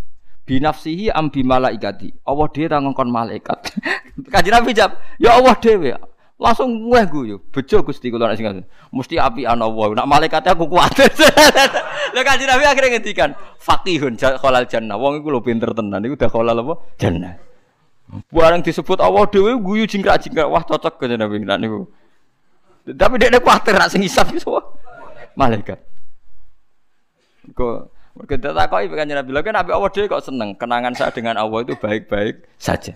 [0.46, 2.14] Binafsihi am malaikati.
[2.22, 3.58] Allah dia tangongkon malaikat.
[4.32, 5.94] Kaji Nabi jawab, ya Allah dewe
[6.42, 7.38] langsung weh guyu.
[7.54, 8.46] Bejo Gusti kula nek sing
[8.90, 13.30] mesti api ana wa nak malaikat aku kuwatir lha kanjeng Nabi akhirnya ngendikan
[13.62, 14.98] faqihun khalal jannah.
[14.98, 16.02] Wong iku lho pinter tenan.
[16.02, 16.74] Iku udah khalal apa?
[16.98, 17.34] Jannah.
[18.34, 20.50] Barang disebut Allah dhewe guyu jingkrak-jingkrak.
[20.50, 21.86] Wah cocok kanjeng Nabi nak niku.
[22.82, 24.58] Tapi dia kuwatir nak sing isap iso
[25.38, 25.91] malaikat
[27.50, 27.90] kok
[28.30, 31.66] kita takoki kanjeng Nabi lha kan Nabi Allah dhewe kok seneng kenangan saya dengan Allah
[31.66, 32.94] itu baik-baik saja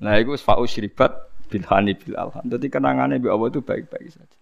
[0.00, 1.12] Nah, itu fa'u syribat
[1.52, 2.44] bilhani bil alham.
[2.48, 4.36] Jadi kenangannya bi Allah itu baik-baik saja.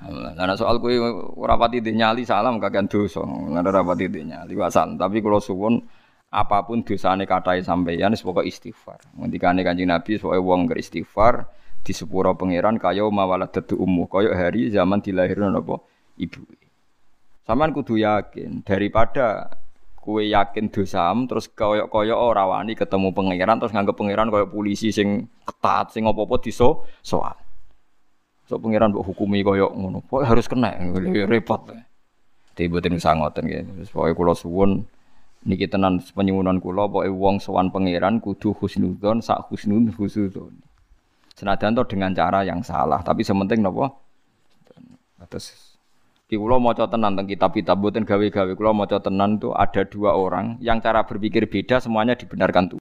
[0.00, 0.96] Nah, soal kue
[1.44, 3.24] rapati di nyali salam kagian dosa.
[3.24, 5.00] Nggak ada rapati di nyali wasan.
[5.00, 5.80] Tapi kalau suwon
[6.30, 9.00] apa pun dosane katai sampeyan pokok istighfar.
[9.16, 11.48] Ngendikane Kanjeng Nabi supaya wong istighfar
[11.80, 15.80] di sepuro pangeran kaya mawaladat ummu kaya hari zaman dilahirno napa
[16.20, 16.44] ibu.
[17.48, 19.50] Saman kudu yakin daripada
[20.00, 25.28] kue yakin dosam terus koyok-koyok ora wani ketemu pangeran terus nganggep pangeran koyok polisi sing
[25.44, 27.36] ketat sing apa-apa diso soal.
[28.48, 29.98] So pangeran mbok hukumi koyok ngono.
[30.04, 30.72] Pokoke harus kena
[31.28, 31.74] repot.
[32.56, 33.70] Tiba-tiba sangoten gitu.
[33.82, 34.86] Terus pokoke kula suwun
[35.48, 40.54] niki tenan penyuwunan kula pokoke wong sowan pangeran kudu husnudzon sak husnun husnudzon.
[41.40, 43.64] Senajan to dengan cara yang salah, tapi sementing?
[45.24, 45.80] Terus
[46.30, 50.62] di kulo maca tenan tentang kitab-kitab buatan gawe-gawe kulo maca tenan tuh ada dua orang
[50.62, 52.78] yang cara berpikir beda semuanya dibenarkan tuh.